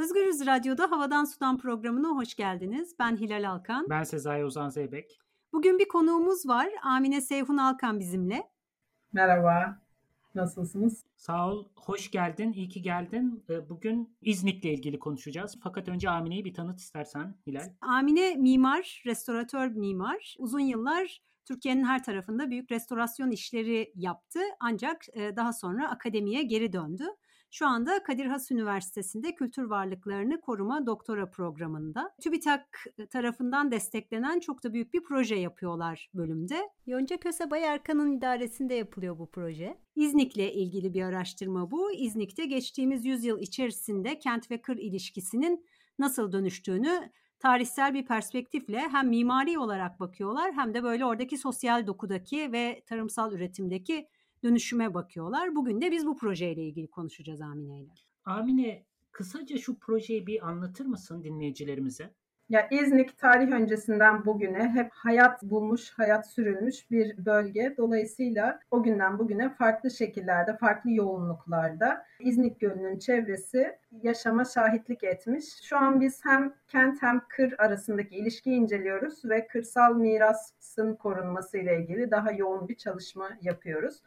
Özgürüz 0.00 0.46
Radyo'da 0.46 0.90
Havadan 0.90 1.24
Sudan 1.24 1.58
programına 1.58 2.08
hoş 2.08 2.34
geldiniz. 2.34 2.94
Ben 2.98 3.16
Hilal 3.16 3.50
Alkan. 3.50 3.86
Ben 3.90 4.02
Sezai 4.02 4.44
Ozan 4.44 4.68
Zeybek. 4.68 5.20
Bugün 5.52 5.78
bir 5.78 5.88
konuğumuz 5.88 6.48
var. 6.48 6.68
Amine 6.82 7.20
Seyhun 7.20 7.56
Alkan 7.56 8.00
bizimle. 8.00 8.50
Merhaba. 9.12 9.78
Nasılsınız? 10.34 11.04
Sağ 11.16 11.50
ol, 11.50 11.64
hoş 11.74 12.10
geldin, 12.10 12.52
iyi 12.52 12.68
ki 12.68 12.82
geldin. 12.82 13.44
Ee, 13.50 13.68
bugün 13.68 14.16
İznik'le 14.22 14.64
ilgili 14.64 14.98
konuşacağız. 14.98 15.58
Fakat 15.62 15.88
önce 15.88 16.10
Amine'yi 16.10 16.44
bir 16.44 16.54
tanıt 16.54 16.80
istersen 16.80 17.34
Hilal. 17.46 17.68
Amine 17.80 18.34
mimar, 18.34 19.02
restoratör 19.06 19.68
mimar. 19.68 20.36
Uzun 20.38 20.60
yıllar 20.60 21.22
Türkiye'nin 21.44 21.84
her 21.84 22.04
tarafında 22.04 22.50
büyük 22.50 22.70
restorasyon 22.72 23.30
işleri 23.30 23.92
yaptı. 23.94 24.40
Ancak 24.60 25.04
e, 25.12 25.36
daha 25.36 25.52
sonra 25.52 25.90
akademiye 25.90 26.42
geri 26.42 26.72
döndü. 26.72 27.04
Şu 27.52 27.66
anda 27.66 28.02
Kadir 28.02 28.26
Has 28.26 28.50
Üniversitesi'nde 28.50 29.34
kültür 29.34 29.62
varlıklarını 29.62 30.40
koruma 30.40 30.86
doktora 30.86 31.30
programında. 31.30 32.14
TÜBİTAK 32.22 32.84
tarafından 33.10 33.70
desteklenen 33.70 34.40
çok 34.40 34.64
da 34.64 34.72
büyük 34.72 34.94
bir 34.94 35.02
proje 35.02 35.34
yapıyorlar 35.34 36.10
bölümde. 36.14 36.70
Yonca 36.86 37.16
Köse 37.16 37.50
Bayarkan'ın 37.50 38.12
idaresinde 38.12 38.74
yapılıyor 38.74 39.18
bu 39.18 39.30
proje. 39.30 39.78
İznik'le 39.96 40.54
ilgili 40.54 40.94
bir 40.94 41.02
araştırma 41.02 41.70
bu. 41.70 41.92
İznik'te 41.92 42.46
geçtiğimiz 42.46 43.04
yüzyıl 43.04 43.40
içerisinde 43.40 44.18
kent 44.18 44.50
ve 44.50 44.62
kır 44.62 44.76
ilişkisinin 44.76 45.66
nasıl 45.98 46.32
dönüştüğünü 46.32 47.10
tarihsel 47.38 47.94
bir 47.94 48.06
perspektifle 48.06 48.78
hem 48.78 49.08
mimari 49.08 49.58
olarak 49.58 50.00
bakıyorlar 50.00 50.52
hem 50.52 50.74
de 50.74 50.82
böyle 50.82 51.04
oradaki 51.04 51.38
sosyal 51.38 51.86
dokudaki 51.86 52.52
ve 52.52 52.82
tarımsal 52.86 53.32
üretimdeki 53.32 54.08
dönüşüme 54.44 54.94
bakıyorlar. 54.94 55.54
Bugün 55.54 55.80
de 55.80 55.90
biz 55.90 56.06
bu 56.06 56.16
projeyle 56.16 56.62
ilgili 56.62 56.86
konuşacağız 56.86 57.40
Amine 57.40 57.80
ile. 57.80 57.92
Amine 58.24 58.82
kısaca 59.12 59.58
şu 59.58 59.78
projeyi 59.78 60.26
bir 60.26 60.48
anlatır 60.48 60.86
mısın 60.86 61.24
dinleyicilerimize? 61.24 62.10
Ya 62.48 62.68
İznik 62.70 63.18
tarih 63.18 63.52
öncesinden 63.52 64.26
bugüne 64.26 64.68
hep 64.68 64.90
hayat 64.92 65.42
bulmuş, 65.42 65.90
hayat 65.90 66.30
sürülmüş 66.30 66.90
bir 66.90 67.24
bölge. 67.26 67.74
Dolayısıyla 67.76 68.60
o 68.70 68.82
günden 68.82 69.18
bugüne 69.18 69.54
farklı 69.54 69.90
şekillerde, 69.90 70.56
farklı 70.56 70.90
yoğunluklarda 70.90 72.06
İznik 72.20 72.60
Gölü'nün 72.60 72.98
çevresi 72.98 73.78
yaşama 74.02 74.44
şahitlik 74.44 75.04
etmiş. 75.04 75.44
Şu 75.62 75.76
an 75.76 76.00
biz 76.00 76.24
hem 76.24 76.54
kent 76.68 77.02
hem 77.02 77.22
kır 77.28 77.54
arasındaki 77.58 78.16
ilişkiyi 78.16 78.56
inceliyoruz 78.56 79.24
ve 79.24 79.46
kırsal 79.46 79.94
mirasın 79.94 80.94
korunması 80.94 81.58
ile 81.58 81.80
ilgili 81.80 82.10
daha 82.10 82.32
yoğun 82.32 82.68
bir 82.68 82.76
çalışma 82.76 83.30
yapıyoruz. 83.42 84.02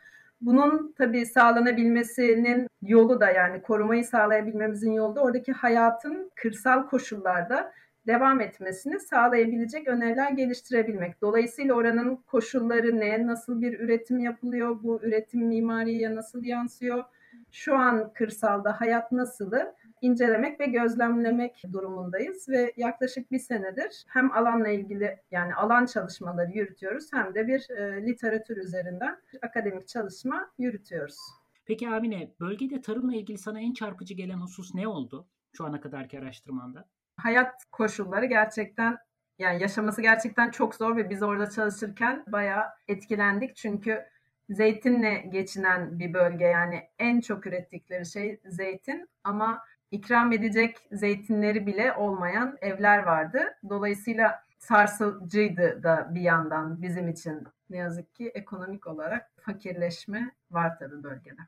Bunun 0.46 0.94
tabii 0.98 1.26
sağlanabilmesinin 1.26 2.68
yolu 2.82 3.20
da 3.20 3.32
yani 3.32 3.62
korumayı 3.62 4.06
sağlayabilmemizin 4.06 4.92
yolu 4.92 5.16
da 5.16 5.22
oradaki 5.22 5.52
hayatın 5.52 6.32
kırsal 6.36 6.88
koşullarda 6.88 7.74
devam 8.08 8.42
etmesini 8.42 9.00
sağlayabilecek 9.00 9.88
öneriler 9.88 10.32
geliştirebilmek. 10.32 11.22
Dolayısıyla 11.22 11.74
oranın 11.74 12.16
koşulları 12.16 13.00
ne, 13.00 13.28
nasıl 13.28 13.62
bir 13.62 13.80
üretim 13.80 14.20
yapılıyor, 14.20 14.84
bu 14.84 15.00
üretim 15.04 15.48
mimariye 15.48 16.16
nasıl 16.16 16.44
yansıyor, 16.44 17.04
şu 17.52 17.76
an 17.76 18.14
kırsalda 18.14 18.82
hayat 18.82 19.12
nasılı 19.12 19.76
incelemek 20.04 20.60
ve 20.60 20.66
gözlemlemek 20.66 21.64
durumundayız 21.74 22.50
ve 22.50 22.74
yaklaşık 22.78 23.32
bir 23.32 23.40
senedir 23.40 24.06
hem 24.08 24.32
alanla 24.32 24.68
ilgili 24.70 25.20
yani 25.32 25.56
alan 25.56 25.86
çalışmaları 25.86 26.52
yürütüyoruz 26.52 27.14
hem 27.14 27.36
de 27.36 27.48
bir 27.48 27.70
e, 27.70 28.06
literatür 28.06 28.58
üzerinden 28.58 29.18
akademik 29.42 29.88
çalışma 29.88 30.52
yürütüyoruz. 30.58 31.18
Peki 31.66 31.90
Amine, 31.90 32.32
bölgede 32.40 32.82
tarımla 32.82 33.16
ilgili 33.16 33.38
sana 33.38 33.60
en 33.60 33.74
çarpıcı 33.74 34.14
gelen 34.14 34.38
husus 34.38 34.76
ne 34.76 34.88
oldu 34.88 35.28
şu 35.58 35.66
ana 35.66 35.82
kadarki 35.82 36.20
araştırmanda? 36.20 36.86
Hayat 37.18 37.66
koşulları 37.72 38.26
gerçekten 38.26 38.98
yani 39.40 39.62
yaşaması 39.62 40.02
gerçekten 40.02 40.52
çok 40.52 40.76
zor 40.76 40.96
ve 40.96 41.10
biz 41.10 41.24
orada 41.24 41.50
çalışırken 41.50 42.24
bayağı 42.28 42.64
etkilendik. 42.88 43.56
Çünkü 43.56 44.06
zeytinle 44.50 45.30
geçinen 45.32 46.00
bir 46.00 46.14
bölge 46.14 46.46
yani 46.46 46.82
en 47.00 47.22
çok 47.22 47.48
ürettikleri 47.48 48.06
şey 48.06 48.40
zeytin 48.46 49.10
ama 49.24 49.64
ikram 49.94 50.32
edecek 50.32 50.78
zeytinleri 50.92 51.68
bile 51.68 51.94
olmayan 51.94 52.58
evler 52.62 53.04
vardı. 53.04 53.40
Dolayısıyla 53.70 54.44
sarsıcıydı 54.60 55.84
da 55.84 56.12
bir 56.16 56.22
yandan 56.22 56.82
bizim 56.82 57.08
için 57.08 57.44
ne 57.70 57.78
yazık 57.78 58.16
ki 58.16 58.32
ekonomik 58.36 58.88
olarak 58.88 59.32
fakirleşme 59.42 60.32
var 60.52 60.80
tabii 60.80 61.04
bölgede. 61.04 61.42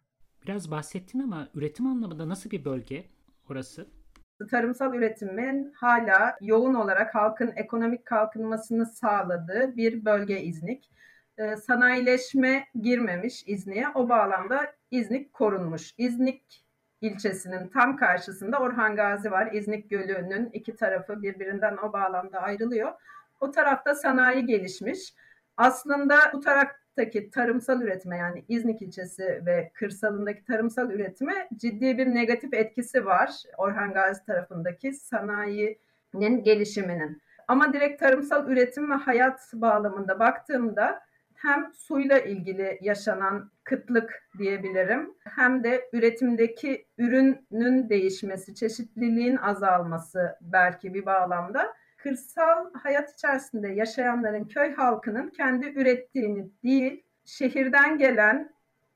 Biraz 0.45 0.71
bahsettin 0.71 1.19
ama 1.19 1.47
üretim 1.53 1.87
anlamında 1.87 2.29
nasıl 2.29 2.49
bir 2.49 2.65
bölge 2.65 3.05
orası? 3.49 3.87
Tarımsal 4.51 4.93
üretimin 4.93 5.73
hala 5.75 6.37
yoğun 6.41 6.73
olarak 6.73 7.15
halkın 7.15 7.53
ekonomik 7.55 8.05
kalkınmasını 8.05 8.85
sağladığı 8.85 9.77
bir 9.77 10.05
bölge 10.05 10.41
İznik. 10.41 10.91
Ee, 11.37 11.55
sanayileşme 11.55 12.67
girmemiş 12.81 13.43
İznik'e. 13.47 13.85
O 13.95 14.09
bağlamda 14.09 14.75
İznik 14.91 15.33
korunmuş. 15.33 15.93
İznik 15.97 16.64
ilçesinin 17.01 17.67
tam 17.67 17.97
karşısında 17.97 18.59
Orhan 18.59 18.95
Gazi 18.95 19.31
var. 19.31 19.51
İznik 19.51 19.89
Gölü'nün 19.89 20.49
iki 20.53 20.75
tarafı 20.75 21.21
birbirinden 21.21 21.77
o 21.77 21.93
bağlamda 21.93 22.39
ayrılıyor. 22.39 22.93
O 23.39 23.51
tarafta 23.51 23.95
sanayi 23.95 24.45
gelişmiş. 24.45 25.13
Aslında 25.57 26.17
bu 26.33 26.39
taraftaki 26.39 27.29
tarımsal 27.29 27.81
üretime 27.81 28.17
yani 28.17 28.45
İznik 28.47 28.81
ilçesi 28.81 29.41
ve 29.45 29.71
kırsalındaki 29.73 30.45
tarımsal 30.45 30.91
üretime 30.91 31.49
ciddi 31.55 31.97
bir 31.97 32.07
negatif 32.15 32.53
etkisi 32.53 33.05
var. 33.05 33.31
Orhan 33.57 33.93
Gazi 33.93 34.25
tarafındaki 34.25 34.93
sanayinin 34.93 36.43
gelişiminin. 36.43 37.21
Ama 37.47 37.73
direkt 37.73 37.99
tarımsal 37.99 38.49
üretim 38.49 38.91
ve 38.91 38.95
hayat 38.95 39.51
bağlamında 39.53 40.19
baktığımda 40.19 41.01
hem 41.45 41.73
suyla 41.73 42.19
ilgili 42.19 42.77
yaşanan 42.81 43.51
kıtlık 43.63 44.29
diyebilirim 44.37 45.13
hem 45.23 45.63
de 45.63 45.89
üretimdeki 45.93 46.87
ürünün 46.97 47.89
değişmesi, 47.89 48.55
çeşitliliğin 48.55 49.35
azalması 49.37 50.37
belki 50.41 50.93
bir 50.93 51.05
bağlamda 51.05 51.73
kırsal 51.97 52.73
hayat 52.73 53.13
içerisinde 53.13 53.67
yaşayanların 53.67 54.43
köy 54.43 54.73
halkının 54.73 55.29
kendi 55.29 55.67
ürettiğini 55.67 56.49
değil 56.63 57.03
şehirden 57.25 57.97
gelen 57.97 58.55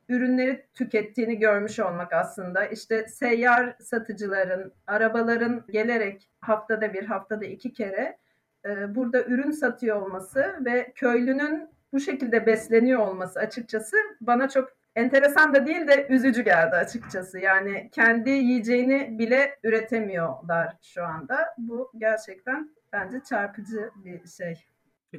ürünleri 0.09 0.65
tükettiğini 0.73 1.39
görmüş 1.39 1.79
olmak 1.79 2.13
aslında. 2.13 2.65
İşte 2.65 3.07
seyyar 3.07 3.75
satıcıların, 3.79 4.73
arabaların 4.87 5.63
gelerek 5.69 6.29
haftada 6.41 6.93
bir, 6.93 7.05
haftada 7.05 7.45
iki 7.45 7.73
kere 7.73 8.17
e, 8.65 8.95
burada 8.95 9.23
ürün 9.23 9.51
satıyor 9.51 10.01
olması 10.01 10.55
ve 10.65 10.91
köylünün 10.95 11.69
bu 11.93 11.99
şekilde 11.99 12.45
besleniyor 12.45 12.99
olması 12.99 13.39
açıkçası 13.39 13.97
bana 14.21 14.49
çok 14.49 14.69
enteresan 14.95 15.53
da 15.53 15.67
değil 15.67 15.87
de 15.87 16.07
üzücü 16.09 16.41
geldi 16.41 16.75
açıkçası. 16.75 17.39
Yani 17.39 17.89
kendi 17.91 18.29
yiyeceğini 18.29 19.19
bile 19.19 19.59
üretemiyorlar 19.63 20.77
şu 20.81 21.03
anda. 21.03 21.37
Bu 21.57 21.91
gerçekten 21.97 22.75
bence 22.93 23.19
çarpıcı 23.29 23.89
bir 23.95 24.27
şey. 24.27 24.65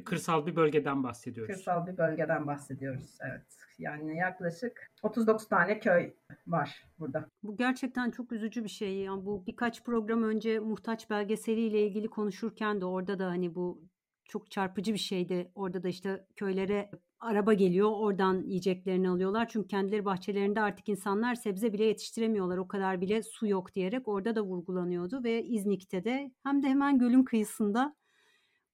Kırsal 0.05 0.45
bir 0.45 0.55
bölgeden 0.55 1.03
bahsediyoruz. 1.03 1.55
Kırsal 1.55 1.87
bir 1.87 1.97
bölgeden 1.97 2.47
bahsediyoruz. 2.47 3.17
Evet. 3.21 3.45
Yani 3.79 4.17
yaklaşık 4.17 4.91
39 5.03 5.47
tane 5.47 5.79
köy 5.79 6.13
var 6.47 6.85
burada. 6.99 7.25
Bu 7.43 7.57
gerçekten 7.57 8.11
çok 8.11 8.31
üzücü 8.31 8.63
bir 8.63 8.69
şey. 8.69 8.97
Yani 8.97 9.25
bu 9.25 9.43
birkaç 9.47 9.83
program 9.83 10.23
önce 10.23 10.59
muhtaç 10.59 11.09
belgeseliyle 11.09 11.81
ilgili 11.81 12.07
konuşurken 12.07 12.81
de 12.81 12.85
orada 12.85 13.19
da 13.19 13.27
hani 13.27 13.55
bu 13.55 13.81
çok 14.25 14.51
çarpıcı 14.51 14.93
bir 14.93 14.99
şeydi. 14.99 15.51
Orada 15.55 15.83
da 15.83 15.87
işte 15.87 16.25
köylere 16.35 16.91
araba 17.19 17.53
geliyor 17.53 17.91
oradan 17.93 18.43
yiyeceklerini 18.43 19.09
alıyorlar. 19.09 19.47
Çünkü 19.47 19.67
kendileri 19.67 20.05
bahçelerinde 20.05 20.61
artık 20.61 20.89
insanlar 20.89 21.35
sebze 21.35 21.73
bile 21.73 21.83
yetiştiremiyorlar. 21.83 22.57
O 22.57 22.67
kadar 22.67 23.01
bile 23.01 23.23
su 23.23 23.47
yok 23.47 23.75
diyerek 23.75 24.07
orada 24.07 24.35
da 24.35 24.41
vurgulanıyordu. 24.41 25.23
Ve 25.23 25.43
İznik'te 25.43 26.03
de 26.03 26.31
hem 26.43 26.63
de 26.63 26.67
hemen 26.67 26.99
gölün 26.99 27.23
kıyısında 27.23 27.95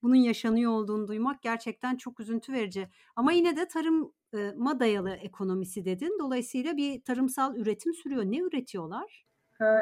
bunun 0.04 0.16
yaşanıyor 0.16 0.72
olduğunu 0.72 1.08
duymak 1.08 1.42
gerçekten 1.42 1.96
çok 1.96 2.20
üzüntü 2.20 2.54
verici. 2.54 2.90
Ama 3.16 3.32
yine 3.32 3.58
de 3.58 3.68
tarıma 3.68 4.80
dayalı 4.80 5.12
ekonomisi 5.12 5.86
dedin. 5.86 6.18
Dolayısıyla 6.20 6.78
bir 6.78 7.02
tarımsal 7.02 7.56
üretim 7.56 7.94
sürüyor. 7.94 8.24
Ne 8.24 8.38
üretiyorlar? 8.38 9.26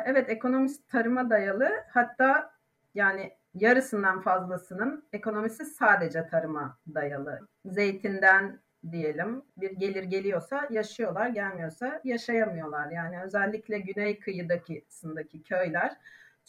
Evet 0.05 0.29
ekonomisi 0.29 0.87
tarıma 0.87 1.29
dayalı. 1.29 1.69
Hatta 1.93 2.51
yani 2.93 3.31
yarısından 3.55 4.21
fazlasının 4.21 5.03
ekonomisi 5.13 5.65
sadece 5.65 6.27
tarıma 6.27 6.77
dayalı. 6.93 7.39
Zeytinden 7.65 8.59
diyelim 8.91 9.43
bir 9.57 9.71
gelir 9.71 10.03
geliyorsa 10.03 10.67
yaşıyorlar, 10.69 11.27
gelmiyorsa 11.27 12.01
yaşayamıyorlar. 12.03 12.91
Yani 12.91 13.21
özellikle 13.23 13.79
güney 13.79 14.19
kıyıdaki 14.19 14.85
sındaki 14.89 15.43
köyler. 15.43 15.91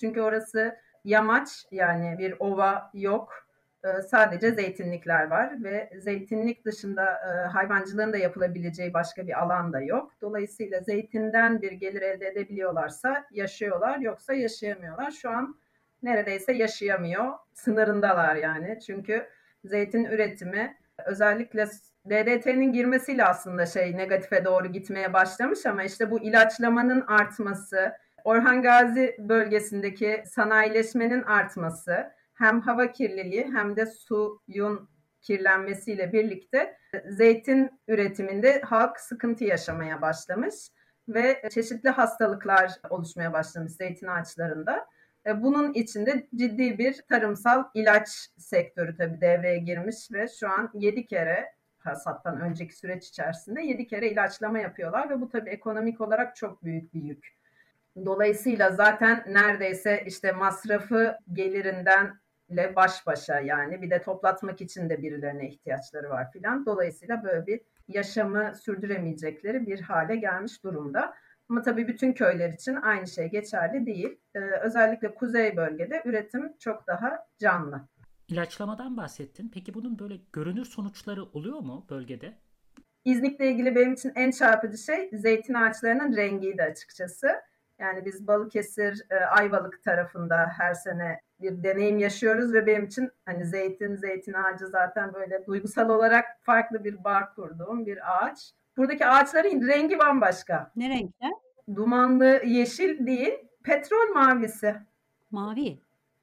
Çünkü 0.00 0.20
orası 0.20 0.76
yamaç 1.04 1.66
yani 1.70 2.18
bir 2.18 2.34
ova 2.38 2.90
yok. 2.94 3.46
e, 3.84 4.02
sadece 4.02 4.50
zeytinlikler 4.50 5.30
var 5.30 5.64
ve 5.64 5.90
zeytinlik 5.98 6.64
dışında 6.64 7.04
e, 7.04 7.46
hayvancılığın 7.46 8.12
da 8.12 8.16
yapılabileceği 8.16 8.94
başka 8.94 9.26
bir 9.26 9.42
alan 9.42 9.72
da 9.72 9.80
yok. 9.80 10.12
Dolayısıyla 10.20 10.80
zeytinden 10.80 11.62
bir 11.62 11.72
gelir 11.72 12.02
elde 12.02 12.26
edebiliyorlarsa 12.26 13.26
yaşıyorlar 13.30 13.98
yoksa 13.98 14.34
yaşayamıyorlar. 14.34 15.10
Şu 15.10 15.30
an 15.30 15.56
neredeyse 16.02 16.52
yaşayamıyor. 16.52 17.32
Sınırındalar 17.54 18.36
yani. 18.36 18.78
Çünkü 18.86 19.26
zeytin 19.64 20.04
üretimi 20.04 20.76
özellikle 21.04 21.66
DDT'nin 22.10 22.72
girmesiyle 22.72 23.24
aslında 23.24 23.66
şey 23.66 23.96
negatife 23.96 24.44
doğru 24.44 24.66
gitmeye 24.66 25.12
başlamış 25.12 25.66
ama 25.66 25.82
işte 25.82 26.10
bu 26.10 26.20
ilaçlamanın 26.20 27.00
artması, 27.00 27.92
Orhan 28.24 28.62
Gazi 28.62 29.16
bölgesindeki 29.18 30.22
sanayileşmenin 30.26 31.22
artması, 31.22 32.12
hem 32.34 32.60
hava 32.60 32.92
kirliliği 32.92 33.44
hem 33.44 33.76
de 33.76 33.86
suyun 33.86 34.88
kirlenmesiyle 35.22 36.12
birlikte 36.12 36.76
zeytin 37.08 37.70
üretiminde 37.88 38.60
halk 38.60 39.00
sıkıntı 39.00 39.44
yaşamaya 39.44 40.02
başlamış 40.02 40.54
ve 41.08 41.42
çeşitli 41.50 41.88
hastalıklar 41.88 42.72
oluşmaya 42.90 43.32
başlamış 43.32 43.72
zeytin 43.72 44.06
ağaçlarında. 44.06 44.86
E, 45.26 45.42
bunun 45.42 45.72
içinde 45.72 46.26
ciddi 46.34 46.78
bir 46.78 47.02
tarımsal 47.08 47.64
ilaç 47.74 48.08
sektörü 48.38 48.96
tabii 48.96 49.20
devreye 49.20 49.58
girmiş 49.58 50.12
ve 50.12 50.28
şu 50.40 50.48
an 50.48 50.70
7 50.74 51.06
kere 51.06 51.52
hasattan 51.78 52.40
önceki 52.40 52.76
süreç 52.76 53.08
içerisinde 53.08 53.62
7 53.62 53.86
kere 53.86 54.10
ilaçlama 54.10 54.58
yapıyorlar 54.58 55.10
ve 55.10 55.20
bu 55.20 55.28
tabii 55.28 55.50
ekonomik 55.50 56.00
olarak 56.00 56.36
çok 56.36 56.64
büyük 56.64 56.94
bir 56.94 57.02
yük. 57.02 57.36
Dolayısıyla 58.04 58.70
zaten 58.70 59.24
neredeyse 59.28 60.02
işte 60.06 60.32
masrafı 60.32 61.18
gelirinden 61.32 62.18
ile 62.48 62.76
baş 62.76 63.06
başa 63.06 63.40
yani 63.40 63.82
bir 63.82 63.90
de 63.90 64.02
toplatmak 64.02 64.60
için 64.60 64.90
de 64.90 65.02
birilerine 65.02 65.48
ihtiyaçları 65.48 66.10
var 66.10 66.32
filan. 66.32 66.66
Dolayısıyla 66.66 67.24
böyle 67.24 67.46
bir 67.46 67.60
yaşamı 67.88 68.52
sürdüremeyecekleri 68.54 69.66
bir 69.66 69.80
hale 69.80 70.16
gelmiş 70.16 70.64
durumda. 70.64 71.14
Ama 71.48 71.62
tabii 71.62 71.88
bütün 71.88 72.12
köyler 72.12 72.52
için 72.52 72.74
aynı 72.74 73.06
şey 73.06 73.30
geçerli 73.30 73.86
değil. 73.86 74.18
Ee, 74.34 74.38
özellikle 74.38 75.14
kuzey 75.14 75.56
bölgede 75.56 76.02
üretim 76.04 76.52
çok 76.58 76.86
daha 76.86 77.26
canlı. 77.38 77.88
İlaçlamadan 78.28 78.96
bahsettin. 78.96 79.50
Peki 79.54 79.74
bunun 79.74 79.98
böyle 79.98 80.14
görünür 80.32 80.64
sonuçları 80.64 81.24
oluyor 81.24 81.60
mu 81.60 81.86
bölgede? 81.90 82.34
İznik'le 83.04 83.40
ilgili 83.40 83.74
benim 83.74 83.92
için 83.92 84.12
en 84.14 84.30
çarpıcı 84.30 84.78
şey 84.78 85.10
zeytin 85.12 85.54
ağaçlarının 85.54 86.16
rengiydi 86.16 86.62
açıkçası. 86.62 87.28
Yani 87.78 88.04
biz 88.04 88.26
Balıkesir, 88.26 89.06
e, 89.10 89.14
Ayvalık 89.14 89.82
tarafında 89.82 90.46
her 90.58 90.74
sene 90.74 91.20
bir 91.40 91.62
deneyim 91.62 91.98
yaşıyoruz 91.98 92.52
ve 92.52 92.66
benim 92.66 92.84
için 92.84 93.10
hani 93.24 93.44
zeytin, 93.46 93.96
zeytin 93.96 94.32
ağacı 94.32 94.66
zaten 94.66 95.14
böyle 95.14 95.46
duygusal 95.46 95.88
olarak 95.88 96.24
farklı 96.42 96.84
bir 96.84 97.04
bağ 97.04 97.34
kurduğum 97.34 97.86
bir 97.86 97.98
ağaç. 98.16 98.52
Buradaki 98.76 99.06
ağaçların 99.06 99.68
rengi 99.68 99.98
bambaşka. 99.98 100.72
Ne 100.76 100.88
renkler? 100.88 101.32
Dumanlı 101.74 102.42
yeşil 102.44 103.06
değil, 103.06 103.34
petrol 103.64 104.14
mavisi. 104.14 104.74
Mavi. 105.30 105.78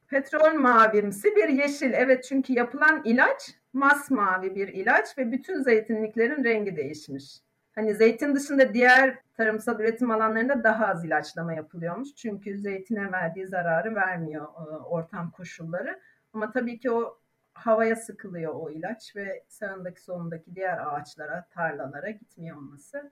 Petrol 0.07 0.53
mavimsi 0.53 1.35
bir 1.35 1.50
yeşil. 1.50 1.94
Evet 1.94 2.23
çünkü 2.23 2.53
yapılan 2.53 3.01
ilaç 3.05 3.51
masmavi 3.73 4.55
bir 4.55 4.67
ilaç 4.67 5.17
ve 5.17 5.31
bütün 5.31 5.61
zeytinliklerin 5.61 6.44
rengi 6.44 6.75
değişmiş. 6.75 7.39
Hani 7.75 7.95
zeytin 7.95 8.35
dışında 8.35 8.73
diğer 8.73 9.17
tarımsal 9.38 9.79
üretim 9.79 10.11
alanlarında 10.11 10.63
daha 10.63 10.88
az 10.88 11.05
ilaçlama 11.05 11.53
yapılıyormuş. 11.53 12.15
Çünkü 12.15 12.57
zeytine 12.57 13.11
verdiği 13.11 13.47
zararı 13.47 13.95
vermiyor 13.95 14.45
e, 14.45 14.75
ortam 14.75 15.31
koşulları. 15.31 16.00
Ama 16.33 16.51
tabii 16.51 16.79
ki 16.79 16.91
o 16.91 17.17
havaya 17.53 17.95
sıkılıyor 17.95 18.53
o 18.55 18.69
ilaç 18.69 19.15
ve 19.15 19.44
sağındaki 19.47 20.01
solundaki 20.03 20.55
diğer 20.55 20.77
ağaçlara, 20.77 21.47
tarlalara 21.50 22.09
gitmiyor 22.09 22.57
olması 22.57 23.11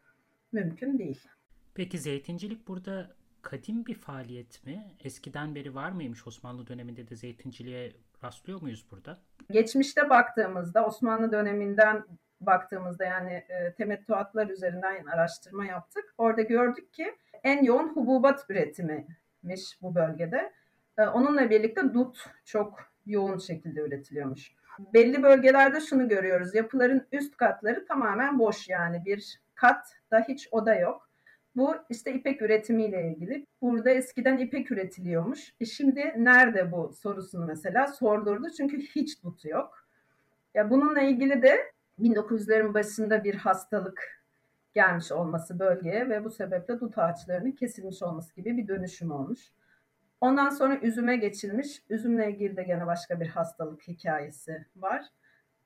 mümkün 0.52 1.00
değil. 1.00 1.28
Peki 1.74 2.00
zeytincilik 2.00 2.68
burada 2.68 3.16
kadim 3.42 3.86
bir 3.86 3.96
faaliyet 3.96 4.66
mi? 4.66 4.96
Eskiden 5.04 5.56
beri 5.56 5.76
var 5.76 5.92
mıymış 5.92 6.28
Osmanlı 6.28 6.68
döneminde 6.68 7.08
de 7.08 7.16
zeytinciliğe 7.16 7.92
rastlıyor 8.24 8.62
muyuz 8.62 8.86
burada? 8.92 9.20
Geçmişte 9.52 10.10
baktığımızda 10.10 10.86
Osmanlı 10.86 11.32
döneminden 11.32 12.06
baktığımızda 12.42 13.06
yani 13.06 13.32
e, 13.34 13.74
temettüatlar 13.74 14.48
üzerinden 14.48 15.06
araştırma 15.06 15.66
yaptık. 15.66 16.14
Orada 16.18 16.42
gördük 16.42 16.94
ki 16.94 17.16
en 17.44 17.64
yoğun 17.64 17.96
hububat 17.96 18.46
üretimimiş 18.50 19.82
bu 19.82 19.96
bölgede. 19.96 20.54
E, 20.98 21.02
onunla 21.04 21.50
birlikte 21.50 21.94
dut 21.94 22.30
çok 22.46 22.91
yoğun 23.06 23.38
şekilde 23.38 23.82
üretiliyormuş. 23.82 24.52
Belli 24.94 25.24
bölgelerde 25.24 25.82
şunu 25.82 26.08
görüyoruz. 26.08 26.56
Yapıların 26.56 27.08
üst 27.12 27.38
katları 27.38 27.86
tamamen 27.86 28.40
boş 28.40 28.70
yani 28.70 29.06
bir 29.06 29.42
kat 29.56 29.88
da 30.12 30.26
hiç 30.28 30.48
oda 30.52 30.76
yok. 30.76 31.10
Bu 31.56 31.76
işte 31.90 32.14
ipek 32.14 32.42
üretimiyle 32.42 33.12
ilgili. 33.12 33.48
Burada 33.62 33.90
eskiden 33.90 34.38
ipek 34.38 34.72
üretiliyormuş. 34.72 35.54
E 35.60 35.66
şimdi 35.66 36.14
nerede 36.18 36.72
bu 36.72 36.94
sorusunu 36.94 37.46
mesela 37.46 37.88
sordurdu. 37.88 38.48
Çünkü 38.58 38.82
hiç 38.82 39.24
dut 39.24 39.46
yok. 39.46 39.88
Ya 40.54 40.70
bununla 40.70 41.02
ilgili 41.02 41.42
de 41.42 41.72
1900'lerin 42.00 42.74
başında 42.74 43.24
bir 43.24 43.36
hastalık 43.36 44.22
gelmiş 44.74 45.12
olması 45.12 45.60
bölgeye 45.60 46.10
ve 46.10 46.24
bu 46.24 46.30
sebeple 46.30 46.80
dut 46.80 46.98
ağaçlarının 46.98 47.52
kesilmiş 47.52 48.04
olması 48.04 48.36
gibi 48.36 48.58
bir 48.58 48.68
dönüşüm 48.68 49.12
olmuş. 49.12 49.40
Ondan 50.22 50.50
sonra 50.50 50.80
üzüme 50.80 51.18
geçilmiş. 51.18 51.84
Üzümle 51.90 52.32
ilgili 52.32 52.58
de 52.58 52.64
gene 52.64 52.86
başka 52.86 53.20
bir 53.20 53.28
hastalık 53.28 53.88
hikayesi 53.88 54.66
var. 54.76 55.06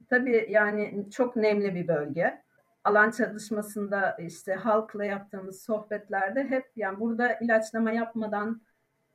Tabii 0.09 0.47
yani 0.49 1.07
çok 1.11 1.35
nemli 1.35 1.75
bir 1.75 1.87
bölge. 1.87 2.41
Alan 2.83 3.11
çalışmasında 3.11 4.17
işte 4.19 4.53
halkla 4.53 5.05
yaptığımız 5.05 5.61
sohbetlerde 5.63 6.43
hep 6.43 6.65
yani 6.75 6.99
burada 6.99 7.33
ilaçlama 7.33 7.91
yapmadan 7.91 8.61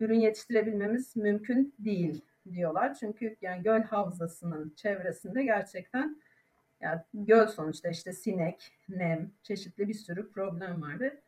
ürün 0.01 0.21
yetiştirebilmemiz 0.21 1.17
mümkün 1.17 1.75
değil 1.79 2.25
diyorlar. 2.53 2.95
Çünkü 2.95 3.37
yani 3.43 3.63
göl 3.63 3.83
havzasının 3.83 4.75
çevresinde 4.77 5.45
gerçekten 5.45 6.23
yani 6.81 7.01
göl 7.15 7.47
sonuçta 7.47 7.89
işte 7.89 8.13
sinek, 8.13 8.73
nem, 8.89 9.31
çeşitli 9.43 9.89
bir 9.89 9.95
sürü 9.95 10.33
problem 10.33 10.83
var 10.83 11.01
ve 11.01 11.21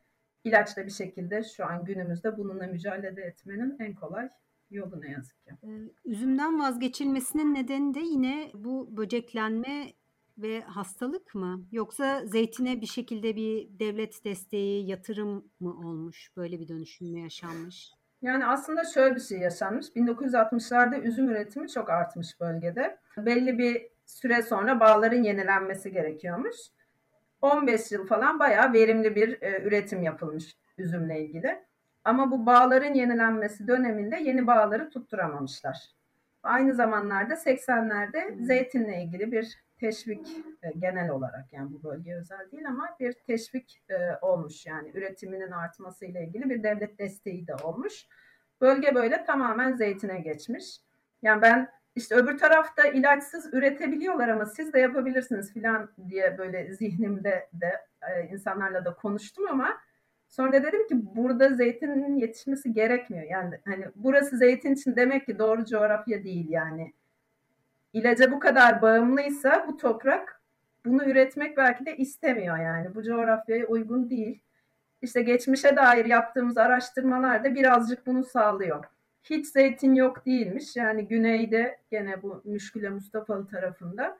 ilaçla 0.44 0.86
bir 0.86 0.90
şekilde 0.90 1.42
şu 1.42 1.66
an 1.66 1.84
günümüzde 1.84 2.38
bununla 2.38 2.66
mücadele 2.66 3.20
etmenin 3.20 3.76
en 3.78 3.94
kolay 3.94 4.28
yolu 4.70 5.00
ne 5.00 5.10
yazık 5.10 5.44
ki. 5.44 5.50
Ee, 5.64 5.68
üzümden 6.04 6.60
vazgeçilmesinin 6.60 7.54
nedeni 7.54 7.94
de 7.94 8.00
yine 8.00 8.50
bu 8.54 8.96
böceklenme 8.96 9.92
ve 10.38 10.60
hastalık 10.60 11.34
mı? 11.34 11.66
Yoksa 11.72 12.26
zeytine 12.26 12.80
bir 12.80 12.86
şekilde 12.86 13.36
bir 13.36 13.78
devlet 13.78 14.24
desteği, 14.24 14.88
yatırım 14.88 15.44
mı 15.60 15.78
olmuş? 15.78 16.30
Böyle 16.36 16.60
bir 16.60 16.68
dönüşüm 16.68 17.08
mü 17.08 17.20
yaşanmış? 17.20 17.92
Yani 18.22 18.46
aslında 18.46 18.84
şöyle 18.84 19.14
bir 19.14 19.20
şey 19.20 19.38
yaşanmış. 19.38 19.86
1960'larda 19.86 21.00
üzüm 21.00 21.30
üretimi 21.30 21.68
çok 21.68 21.90
artmış 21.90 22.40
bölgede. 22.40 22.98
Belli 23.16 23.58
bir 23.58 23.88
süre 24.06 24.42
sonra 24.42 24.80
bağların 24.80 25.22
yenilenmesi 25.22 25.92
gerekiyormuş. 25.92 26.56
15 27.42 27.92
yıl 27.92 28.06
falan 28.06 28.38
bayağı 28.38 28.72
verimli 28.72 29.16
bir 29.16 29.42
e, 29.42 29.62
üretim 29.62 30.02
yapılmış 30.02 30.56
üzümle 30.78 31.20
ilgili. 31.20 31.64
Ama 32.04 32.30
bu 32.30 32.46
bağların 32.46 32.94
yenilenmesi 32.94 33.68
döneminde 33.68 34.16
yeni 34.16 34.46
bağları 34.46 34.90
tutturamamışlar. 34.90 35.76
Aynı 36.42 36.74
zamanlarda 36.74 37.34
80'lerde 37.34 38.28
hmm. 38.28 38.44
zeytinle 38.44 39.02
ilgili 39.02 39.32
bir 39.32 39.58
teşvik 39.80 40.28
e, 40.62 40.70
genel 40.78 41.10
olarak 41.10 41.52
yani 41.52 41.72
bu 41.72 41.82
bölge 41.82 42.14
özel 42.14 42.50
değil 42.52 42.68
ama 42.68 42.96
bir 43.00 43.12
teşvik 43.12 43.82
e, 43.88 43.94
olmuş 44.20 44.66
yani 44.66 44.90
üretiminin 44.94 45.50
artması 45.50 46.06
ile 46.06 46.24
ilgili 46.24 46.50
bir 46.50 46.62
devlet 46.62 46.98
desteği 46.98 47.46
de 47.46 47.54
olmuş. 47.54 48.06
Bölge 48.60 48.94
böyle 48.94 49.24
tamamen 49.24 49.72
zeytine 49.72 50.20
geçmiş. 50.20 50.76
Yani 51.22 51.42
ben 51.42 51.68
işte 51.96 52.14
öbür 52.14 52.38
tarafta 52.38 52.84
ilaçsız 52.86 53.54
üretebiliyorlar 53.54 54.28
ama 54.28 54.46
siz 54.46 54.72
de 54.72 54.80
yapabilirsiniz 54.80 55.52
filan 55.52 55.90
diye 56.08 56.38
böyle 56.38 56.74
zihnimde 56.74 57.48
de 57.52 57.80
e, 58.10 58.26
insanlarla 58.26 58.84
da 58.84 58.94
konuştum 58.94 59.44
ama 59.50 59.78
sonra 60.28 60.52
da 60.52 60.62
dedim 60.62 60.88
ki 60.88 60.94
burada 61.16 61.48
zeytinin 61.48 62.16
yetişmesi 62.16 62.72
gerekmiyor. 62.72 63.24
Yani 63.30 63.60
hani 63.64 63.86
burası 63.94 64.36
zeytin 64.36 64.74
için 64.74 64.96
demek 64.96 65.26
ki 65.26 65.38
doğru 65.38 65.64
coğrafya 65.64 66.24
değil 66.24 66.50
yani. 66.50 66.92
İlaca 67.92 68.32
bu 68.32 68.38
kadar 68.38 68.82
bağımlıysa 68.82 69.64
bu 69.68 69.76
toprak 69.76 70.42
bunu 70.84 71.04
üretmek 71.04 71.56
belki 71.56 71.86
de 71.86 71.96
istemiyor 71.96 72.58
yani. 72.58 72.94
Bu 72.94 73.02
coğrafyaya 73.02 73.66
uygun 73.66 74.10
değil. 74.10 74.42
İşte 75.02 75.22
geçmişe 75.22 75.76
dair 75.76 76.04
yaptığımız 76.04 76.58
araştırmalar 76.58 77.44
da 77.44 77.54
birazcık 77.54 78.06
bunu 78.06 78.24
sağlıyor 78.24 78.84
hiç 79.22 79.46
zeytin 79.46 79.94
yok 79.94 80.26
değilmiş. 80.26 80.76
Yani 80.76 81.08
güneyde 81.08 81.78
gene 81.90 82.22
bu 82.22 82.42
Müşküle 82.44 82.88
Mustafalı 82.88 83.46
tarafında 83.46 84.18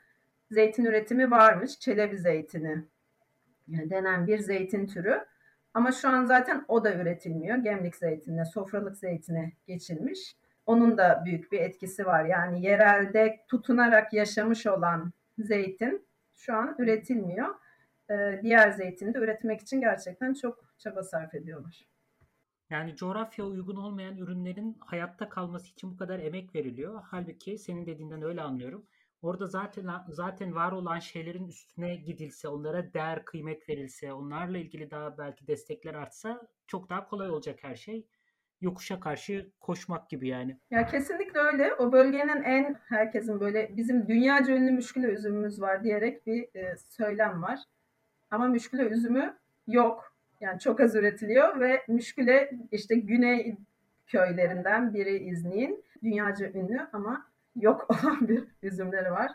zeytin 0.51 0.85
üretimi 0.85 1.31
varmış. 1.31 1.79
Çelebi 1.79 2.19
zeytini 2.19 2.85
denen 3.69 4.27
bir 4.27 4.39
zeytin 4.39 4.87
türü. 4.87 5.25
Ama 5.75 5.93
şu 5.93 6.09
an 6.09 6.25
zaten 6.25 6.65
o 6.69 6.85
da 6.85 6.95
üretilmiyor. 6.95 7.57
Gemlik 7.57 7.97
zeytinine, 7.97 8.45
sofralık 8.45 8.97
zeytine 8.97 9.53
geçilmiş. 9.67 10.37
onun 10.67 10.99
da 10.99 11.23
büyük 11.25 11.53
bir 11.53 11.61
etkisi 11.61 12.07
var. 12.07 12.25
Yani 12.25 12.63
yerelde 12.67 13.45
tutunarak 13.49 14.13
yaşamış 14.13 14.67
olan 14.67 15.13
zeytin 15.39 16.07
şu 16.35 16.55
an 16.55 16.75
üretilmiyor. 16.79 17.55
Ee, 18.11 18.41
diğer 18.43 18.71
zeytini 18.71 19.15
de 19.15 19.19
üretmek 19.19 19.61
için 19.61 19.81
gerçekten 19.81 20.35
çok 20.35 20.65
çaba 20.79 21.03
sarf 21.03 21.35
ediyorlar. 21.35 21.92
Yani 22.73 22.97
coğrafya 22.97 23.45
uygun 23.45 23.77
olmayan 23.77 24.17
ürünlerin 24.17 24.77
hayatta 24.81 25.29
kalması 25.29 25.69
için 25.69 25.91
bu 25.91 25.97
kadar 25.97 26.19
emek 26.19 26.55
veriliyor. 26.55 27.03
Halbuki 27.11 27.59
senin 27.59 27.87
dediğinden 27.87 28.23
öyle 28.23 28.43
anlıyorum. 28.43 28.87
Orada 29.23 29.47
zaten 29.47 29.91
zaten 30.09 30.55
var 30.55 30.73
olan 30.73 30.99
şeylerin 30.99 31.49
üstüne 31.49 31.97
gidilse, 31.97 32.49
onlara 32.49 32.95
değer, 32.95 33.25
kıymet 33.25 33.69
verilse, 33.69 34.13
onlarla 34.13 34.59
ilgili 34.59 34.91
daha 34.91 35.19
belki 35.19 35.47
destekler 35.47 35.95
artsa 35.95 36.49
çok 36.67 36.91
daha 36.91 37.09
kolay 37.09 37.31
olacak 37.31 37.59
her 37.63 37.75
şey. 37.75 38.07
Yokuşa 38.61 39.01
karşı 39.01 39.51
koşmak 39.61 40.11
gibi 40.11 40.29
yani. 40.29 40.59
Ya 40.71 40.87
kesinlikle 40.87 41.41
öyle. 41.41 41.75
O 41.75 41.93
bölgenin 41.93 42.43
en 42.43 42.75
herkesin 42.89 43.41
böyle 43.41 43.77
bizim 43.77 44.09
dünyaca 44.09 44.55
ünlü 44.55 44.71
müşküle 44.71 45.07
üzümümüz 45.07 45.61
var 45.61 45.85
diyerek 45.85 46.27
bir 46.27 46.55
e, 46.55 46.77
söylem 46.77 47.43
var. 47.43 47.59
Ama 48.31 48.49
müşküle 48.49 48.83
üzümü 48.83 49.39
yok. 49.67 50.12
Yani 50.43 50.61
çok 50.61 50.81
az 50.81 50.95
üretiliyor 50.95 51.61
ve 51.61 51.83
müşküle 51.89 52.51
işte 52.73 52.95
güney 52.95 53.57
köylerinden 54.07 54.95
biri 54.95 55.19
İznik'in 55.19 55.85
dünyaca 56.03 56.51
ünlü 56.53 56.87
ama 56.93 57.27
yok 57.57 57.87
olan 58.05 58.29
bir 58.29 58.45
üzümleri 58.63 59.11
var. 59.11 59.31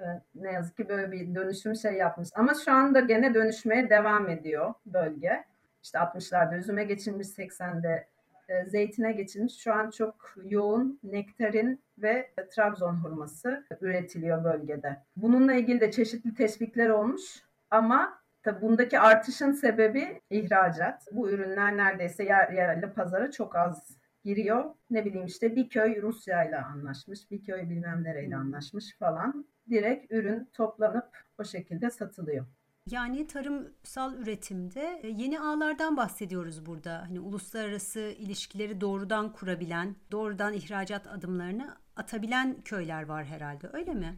Ee, 0.00 0.04
ne 0.34 0.52
yazık 0.52 0.76
ki 0.76 0.88
böyle 0.88 1.12
bir 1.12 1.34
dönüşüm 1.34 1.76
şey 1.76 1.92
yapmış. 1.92 2.28
Ama 2.34 2.54
şu 2.64 2.72
anda 2.72 3.00
gene 3.00 3.34
dönüşmeye 3.34 3.90
devam 3.90 4.28
ediyor 4.28 4.74
bölge. 4.86 5.44
İşte 5.82 5.98
60'larda 5.98 6.58
üzüme 6.58 6.84
geçilmiş, 6.84 7.26
80'de 7.26 8.06
e, 8.48 8.64
zeytine 8.64 9.12
geçilmiş. 9.12 9.58
Şu 9.58 9.72
an 9.72 9.90
çok 9.90 10.34
yoğun 10.44 11.00
nektarin 11.02 11.80
ve 11.98 12.30
Trabzon 12.50 12.94
hurması 12.94 13.64
üretiliyor 13.80 14.44
bölgede. 14.44 14.96
Bununla 15.16 15.52
ilgili 15.52 15.80
de 15.80 15.90
çeşitli 15.90 16.34
tespitler 16.34 16.88
olmuş 16.88 17.42
ama 17.70 18.17
tabi 18.42 18.62
bundaki 18.62 19.00
artışın 19.00 19.52
sebebi 19.52 20.20
ihracat. 20.30 21.06
Bu 21.12 21.30
ürünler 21.30 21.76
neredeyse 21.76 22.24
yer, 22.24 22.52
yerli 22.52 22.92
pazara 22.92 23.30
çok 23.30 23.56
az 23.56 23.98
giriyor. 24.24 24.64
Ne 24.90 25.04
bileyim 25.04 25.26
işte 25.26 25.56
bir 25.56 25.68
köy 25.68 26.02
Rusya 26.02 26.44
ile 26.44 26.58
anlaşmış, 26.58 27.30
bir 27.30 27.42
köy 27.42 27.70
bilmem 27.70 28.04
nereyle 28.04 28.34
hmm. 28.34 28.42
anlaşmış 28.42 28.96
falan. 28.98 29.46
Direkt 29.70 30.12
ürün 30.12 30.50
toplanıp 30.52 31.08
o 31.38 31.44
şekilde 31.44 31.90
satılıyor. 31.90 32.46
Yani 32.90 33.26
tarımsal 33.26 34.14
üretimde 34.14 35.00
e, 35.02 35.08
yeni 35.08 35.40
ağlardan 35.40 35.96
bahsediyoruz 35.96 36.66
burada. 36.66 37.02
Hani 37.02 37.20
uluslararası 37.20 38.00
ilişkileri 38.00 38.80
doğrudan 38.80 39.32
kurabilen, 39.32 39.96
doğrudan 40.12 40.52
ihracat 40.52 41.06
adımlarını 41.06 41.76
atabilen 41.96 42.62
köyler 42.64 43.02
var 43.02 43.24
herhalde. 43.24 43.68
Öyle 43.72 43.94
mi? 43.94 44.16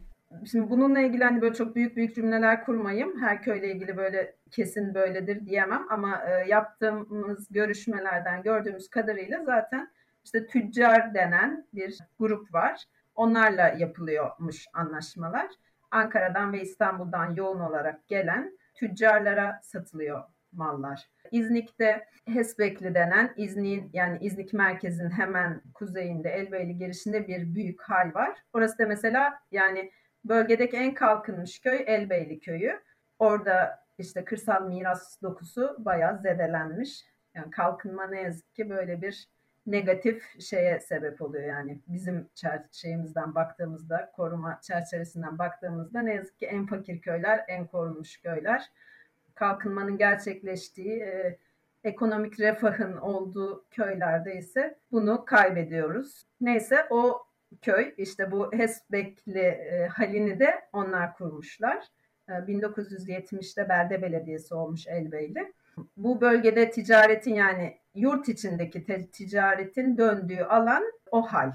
Şimdi 0.51 0.69
bununla 0.69 0.99
ilgili 0.99 1.23
hani 1.23 1.41
böyle 1.41 1.53
çok 1.53 1.75
büyük 1.75 1.95
büyük 1.95 2.15
cümleler 2.15 2.65
kurmayayım. 2.65 3.21
Her 3.21 3.41
köyle 3.41 3.71
ilgili 3.71 3.97
böyle 3.97 4.35
kesin 4.51 4.93
böyledir 4.93 5.45
diyemem 5.45 5.85
ama 5.89 6.21
e, 6.25 6.49
yaptığımız 6.49 7.47
görüşmelerden 7.51 8.43
gördüğümüz 8.43 8.89
kadarıyla 8.89 9.43
zaten 9.43 9.91
işte 10.23 10.47
tüccar 10.47 11.13
denen 11.13 11.67
bir 11.73 11.97
grup 12.19 12.53
var. 12.53 12.83
Onlarla 13.15 13.67
yapılıyormuş 13.67 14.65
anlaşmalar. 14.73 15.47
Ankara'dan 15.91 16.53
ve 16.53 16.61
İstanbul'dan 16.61 17.35
yoğun 17.35 17.59
olarak 17.59 18.07
gelen 18.07 18.57
tüccarlara 18.73 19.59
satılıyor 19.63 20.23
mallar. 20.51 21.09
İznik'te 21.31 22.05
Hesbekli 22.25 22.95
denen 22.95 23.33
İznik'in 23.37 23.89
yani 23.93 24.17
İznik 24.21 24.53
merkezin 24.53 25.09
hemen 25.09 25.61
kuzeyinde 25.73 26.29
Elbeyli 26.29 26.77
girişinde 26.77 27.27
bir 27.27 27.55
büyük 27.55 27.81
hal 27.81 28.13
var. 28.13 28.43
Orası 28.53 28.77
da 28.77 28.85
mesela 28.85 29.39
yani 29.51 29.91
bölgedeki 30.25 30.77
en 30.77 30.93
kalkınmış 30.93 31.59
köy 31.59 31.83
Elbeyli 31.87 32.39
köyü. 32.39 32.81
Orada 33.19 33.85
işte 33.97 34.25
kırsal 34.25 34.67
miras 34.67 35.21
dokusu 35.21 35.75
bayağı 35.79 36.17
zedelenmiş. 36.17 37.05
Yani 37.35 37.51
kalkınma 37.51 38.07
ne 38.07 38.21
yazık 38.21 38.55
ki 38.55 38.69
böyle 38.69 39.01
bir 39.01 39.27
negatif 39.67 40.41
şeye 40.41 40.79
sebep 40.79 41.21
oluyor 41.21 41.43
yani 41.43 41.79
bizim 41.87 42.29
şeyimizden 42.71 43.35
baktığımızda 43.35 44.11
koruma 44.15 44.59
çerçevesinden 44.61 45.37
baktığımızda 45.37 46.01
ne 46.01 46.13
yazık 46.13 46.39
ki 46.39 46.45
en 46.45 46.65
fakir 46.65 47.01
köyler 47.01 47.45
en 47.47 47.67
korunmuş 47.67 48.21
köyler 48.21 48.71
kalkınmanın 49.41 49.97
gerçekleştiği 49.97 50.99
e, 50.99 51.37
ekonomik 51.83 52.39
refahın 52.39 52.97
olduğu 52.97 53.65
köylerde 53.71 54.35
ise 54.35 54.77
bunu 54.91 55.25
kaybediyoruz. 55.25 56.25
Neyse 56.41 56.87
o 56.89 57.25
köy 57.61 57.93
işte 57.97 58.31
bu 58.31 58.53
Hesbekli 58.53 59.39
e, 59.39 59.87
halini 59.87 60.39
de 60.39 60.61
onlar 60.73 61.13
kurmuşlar. 61.13 61.87
E, 62.29 62.31
1970'te 62.31 63.69
belde 63.69 64.01
belediyesi 64.01 64.55
olmuş 64.55 64.87
Elbeyli. 64.87 65.53
Bu 65.97 66.21
bölgede 66.21 66.71
ticaretin 66.71 67.33
yani 67.33 67.77
yurt 67.95 68.29
içindeki 68.29 69.09
ticaretin 69.11 69.97
döndüğü 69.97 70.41
alan 70.41 70.83
o 71.11 71.21
hal. 71.21 71.51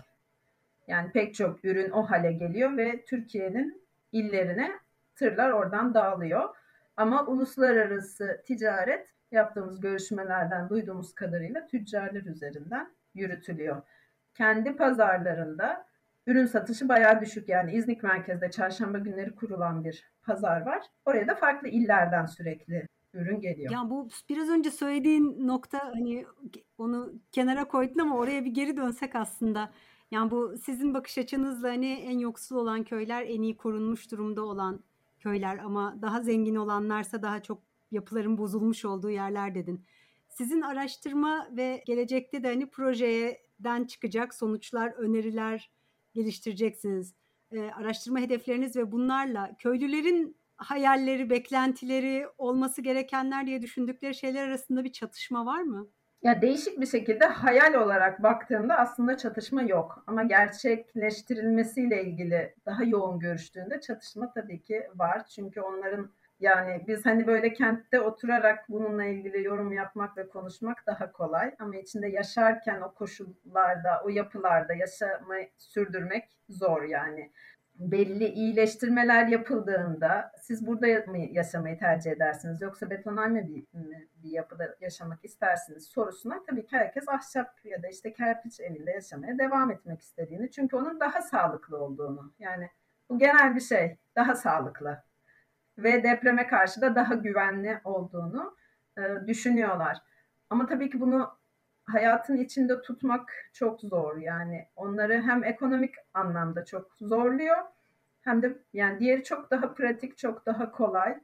Yani 0.87 1.13
pek 1.13 1.35
çok 1.35 1.65
ürün 1.65 1.91
o 1.91 2.03
hale 2.03 2.33
geliyor 2.33 2.77
ve 2.77 3.05
Türkiye'nin 3.05 3.83
illerine 4.13 4.73
tırlar 5.15 5.51
oradan 5.51 5.95
dağılıyor. 5.95 6.57
Ama 6.97 7.27
uluslararası 7.27 8.43
ticaret 8.47 9.15
yaptığımız 9.31 9.81
görüşmelerden 9.81 10.69
duyduğumuz 10.69 11.15
kadarıyla 11.15 11.67
tüccarlar 11.67 12.23
üzerinden 12.23 12.91
yürütülüyor. 13.15 13.83
Kendi 14.37 14.77
pazarlarında 14.77 15.87
ürün 16.27 16.47
satışı 16.47 16.89
bayağı 16.89 17.21
düşük. 17.21 17.49
Yani 17.49 17.73
İznik 17.73 18.03
merkezde 18.03 18.51
çarşamba 18.51 18.99
günleri 18.99 19.35
kurulan 19.35 19.85
bir 19.85 20.05
pazar 20.23 20.67
var. 20.67 20.83
Oraya 21.05 21.29
da 21.29 21.35
farklı 21.35 21.69
illerden 21.69 22.27
sürekli 22.27 22.87
ürün 23.15 23.41
geliyor. 23.41 23.73
Ya 23.73 23.91
bu 23.91 24.09
biraz 24.29 24.49
önce 24.49 24.71
söylediğin 24.71 25.47
nokta 25.47 25.85
hani 25.95 26.27
onu 26.79 27.13
kenara 27.33 27.69
koydun 27.69 28.01
ama 28.01 28.17
oraya 28.17 28.45
bir 28.45 28.51
geri 28.51 28.77
dönsek 28.77 29.17
aslında. 29.17 29.71
Yani 30.11 30.31
bu 30.31 30.55
sizin 30.59 30.95
bakış 30.95 31.19
açınızla 31.19 31.69
hani 31.69 31.93
en 31.93 32.19
yoksul 32.19 32.57
olan 32.57 32.85
köyler 32.85 33.23
en 33.23 33.43
iyi 33.43 33.57
korunmuş 33.57 34.11
durumda 34.11 34.45
olan 34.45 34.81
köyler 35.21 35.59
ama 35.59 35.97
daha 36.03 36.23
zengin 36.23 36.55
olanlarsa 36.55 37.23
daha 37.23 37.43
çok 37.43 37.63
yapıların 37.91 38.39
bozulmuş 38.39 38.85
olduğu 38.85 39.11
yerler 39.11 39.55
dedin. 39.55 39.85
Sizin 40.39 40.61
araştırma 40.61 41.49
ve 41.57 41.83
gelecekte 41.87 42.43
de 42.43 42.49
hani 42.49 42.71
projeden 42.71 43.85
çıkacak 43.87 44.35
sonuçlar, 44.35 44.93
öneriler 44.93 45.71
geliştireceksiniz. 46.15 47.15
Ee, 47.51 47.61
araştırma 47.61 48.21
hedefleriniz 48.21 48.77
ve 48.77 48.93
bunlarla 48.93 49.51
köylülerin 49.59 50.41
hayalleri, 50.57 51.31
beklentileri, 51.31 52.27
olması 52.39 52.83
gerekenler 52.83 53.47
diye 53.47 53.63
düşündükleri 53.63 54.15
şeyler 54.15 54.49
arasında 54.49 54.85
bir 54.85 54.93
çatışma 54.93 55.47
var 55.47 55.63
mı? 55.63 55.89
Ya 56.23 56.43
değişik 56.43 56.81
bir 56.81 56.87
şekilde 56.87 57.25
hayal 57.25 57.75
olarak 57.75 58.23
baktığında 58.23 58.77
aslında 58.77 59.17
çatışma 59.17 59.63
yok. 59.63 60.05
Ama 60.07 60.23
gerçekleştirilmesiyle 60.23 62.05
ilgili 62.05 62.55
daha 62.67 62.85
yoğun 62.85 63.19
görüştüğünde 63.19 63.81
çatışma 63.81 64.33
tabii 64.33 64.63
ki 64.63 64.83
var. 64.95 65.27
Çünkü 65.27 65.61
onların 65.61 66.11
yani 66.41 66.85
biz 66.87 67.07
hani 67.07 67.27
böyle 67.27 67.53
kentte 67.53 68.01
oturarak 68.01 68.69
bununla 68.69 69.05
ilgili 69.05 69.45
yorum 69.45 69.73
yapmak 69.73 70.17
ve 70.17 70.29
konuşmak 70.29 70.87
daha 70.87 71.13
kolay. 71.13 71.55
Ama 71.59 71.77
içinde 71.77 72.09
yaşarken 72.09 72.81
o 72.81 72.95
koşullarda, 72.95 74.03
o 74.05 74.09
yapılarda 74.09 74.75
yaşamayı 74.75 75.49
sürdürmek 75.59 76.39
zor 76.49 76.83
yani. 76.83 77.33
Belli 77.75 78.25
iyileştirmeler 78.25 79.27
yapıldığında 79.27 80.33
siz 80.43 80.67
burada 80.67 80.87
mı 80.87 81.19
yaşamayı 81.19 81.79
tercih 81.79 82.11
edersiniz? 82.11 82.63
Yoksa 82.63 82.91
betonarme 82.91 83.49
bir, 83.49 83.65
bir 84.23 84.31
yapıda 84.31 84.77
yaşamak 84.81 85.25
istersiniz 85.25 85.87
sorusuna 85.87 86.43
tabii 86.51 86.67
ki 86.67 86.77
herkes 86.77 87.09
ahşap 87.09 87.65
ya 87.65 87.83
da 87.83 87.89
işte 87.89 88.13
kerpiç 88.13 88.61
evinde 88.61 88.91
yaşamaya 88.91 89.39
devam 89.39 89.71
etmek 89.71 90.01
istediğini 90.01 90.51
çünkü 90.51 90.77
onun 90.77 91.01
daha 91.01 91.23
sağlıklı 91.23 91.79
olduğunu. 91.79 92.33
Yani 92.39 92.71
bu 93.11 93.19
genel 93.19 93.55
bir 93.55 93.61
şey 93.61 93.97
daha 94.17 94.35
sağlıklı 94.35 95.03
ve 95.79 96.03
depreme 96.03 96.47
karşı 96.47 96.81
da 96.81 96.95
daha 96.95 97.15
güvenli 97.15 97.81
olduğunu 97.85 98.57
e, 98.99 99.03
düşünüyorlar. 99.27 99.99
Ama 100.51 100.67
tabii 100.67 100.91
ki 100.91 101.01
bunu 101.01 101.31
hayatın 101.85 102.37
içinde 102.37 102.83
tutmak 102.83 103.33
çok 103.53 103.81
zor. 103.81 104.17
Yani 104.17 104.67
onları 104.77 105.23
hem 105.23 105.45
ekonomik 105.45 105.95
anlamda 106.15 106.65
çok 106.65 106.93
zorluyor 107.01 107.57
hem 108.27 108.43
de 108.43 108.59
yani 108.73 109.01
diğeri 109.01 109.25
çok 109.25 109.51
daha 109.51 109.75
pratik, 109.75 110.19
çok 110.19 110.47
daha 110.47 110.71
kolay. 110.71 111.19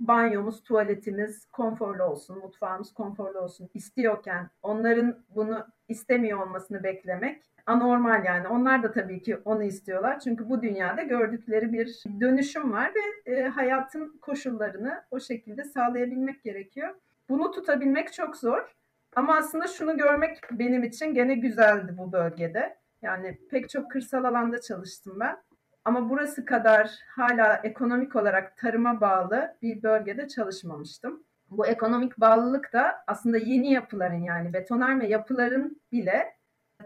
Banyomuz, 0.00 0.62
tuvaletimiz 0.62 1.46
konforlu 1.46 2.04
olsun, 2.04 2.38
mutfağımız 2.38 2.94
konforlu 2.94 3.38
olsun 3.38 3.70
istiyorken 3.74 4.50
onların 4.62 5.24
bunu 5.34 5.66
istemiyor 5.88 6.46
olmasını 6.46 6.82
beklemek 6.82 7.42
anormal 7.68 8.24
yani. 8.24 8.48
Onlar 8.48 8.82
da 8.82 8.92
tabii 8.92 9.22
ki 9.22 9.36
onu 9.44 9.62
istiyorlar. 9.62 10.20
Çünkü 10.20 10.48
bu 10.50 10.62
dünyada 10.62 11.02
gördükleri 11.02 11.72
bir 11.72 12.04
dönüşüm 12.20 12.72
var 12.72 12.92
ve 12.94 13.32
e, 13.32 13.48
hayatın 13.48 14.18
koşullarını 14.22 15.02
o 15.10 15.20
şekilde 15.20 15.64
sağlayabilmek 15.64 16.42
gerekiyor. 16.42 16.94
Bunu 17.28 17.50
tutabilmek 17.50 18.12
çok 18.12 18.36
zor. 18.36 18.74
Ama 19.16 19.36
aslında 19.36 19.66
şunu 19.66 19.96
görmek 19.96 20.38
benim 20.50 20.84
için 20.84 21.14
gene 21.14 21.34
güzeldi 21.34 21.94
bu 21.98 22.12
bölgede. 22.12 22.76
Yani 23.02 23.38
pek 23.50 23.68
çok 23.68 23.90
kırsal 23.90 24.24
alanda 24.24 24.60
çalıştım 24.60 25.16
ben. 25.20 25.36
Ama 25.84 26.10
burası 26.10 26.44
kadar 26.44 26.90
hala 27.16 27.60
ekonomik 27.64 28.16
olarak 28.16 28.56
tarıma 28.56 29.00
bağlı 29.00 29.56
bir 29.62 29.82
bölgede 29.82 30.28
çalışmamıştım. 30.28 31.22
Bu 31.50 31.66
ekonomik 31.66 32.20
bağlılık 32.20 32.72
da 32.72 33.04
aslında 33.06 33.38
yeni 33.38 33.72
yapıların 33.72 34.22
yani 34.22 34.52
betonarme 34.52 35.08
yapıların 35.08 35.80
bile 35.92 36.36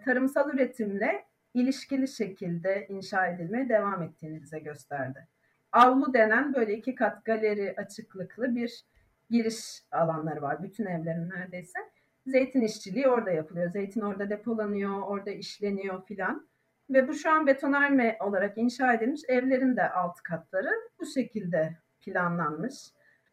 tarımsal 0.05 0.55
üretimle 0.55 1.25
ilişkili 1.55 2.09
şekilde 2.09 2.87
inşa 2.89 3.27
edilmeye 3.27 3.69
devam 3.69 4.03
ettiğini 4.03 4.43
bize 4.43 4.59
gösterdi. 4.59 5.29
Avlu 5.73 6.15
denen 6.15 6.55
böyle 6.55 6.75
iki 6.77 6.95
kat 6.95 7.25
galeri 7.25 7.75
açıklıklı 7.77 8.57
bir 8.57 8.85
giriş 9.31 9.83
alanları 9.91 10.43
var 10.43 10.63
bütün 10.63 10.87
evlerin 10.87 11.31
neredeyse. 11.31 11.79
Zeytin 12.27 12.61
işçiliği 12.61 13.09
orada 13.09 13.31
yapılıyor. 13.31 13.71
Zeytin 13.71 14.01
orada 14.01 14.31
depolanıyor, 14.31 15.03
orada 15.03 15.31
işleniyor 15.31 16.07
filan. 16.07 16.49
Ve 16.91 17.09
bu 17.09 17.15
şu 17.15 17.31
an 17.31 17.47
betonarme 17.47 18.17
olarak 18.21 18.59
inşa 18.59 18.95
edilmiş 18.95 19.21
evlerin 19.29 19.77
de 19.77 19.91
alt 19.91 20.21
katları 20.23 20.71
bu 21.01 21.07
şekilde 21.07 21.77
planlanmış. 22.01 22.75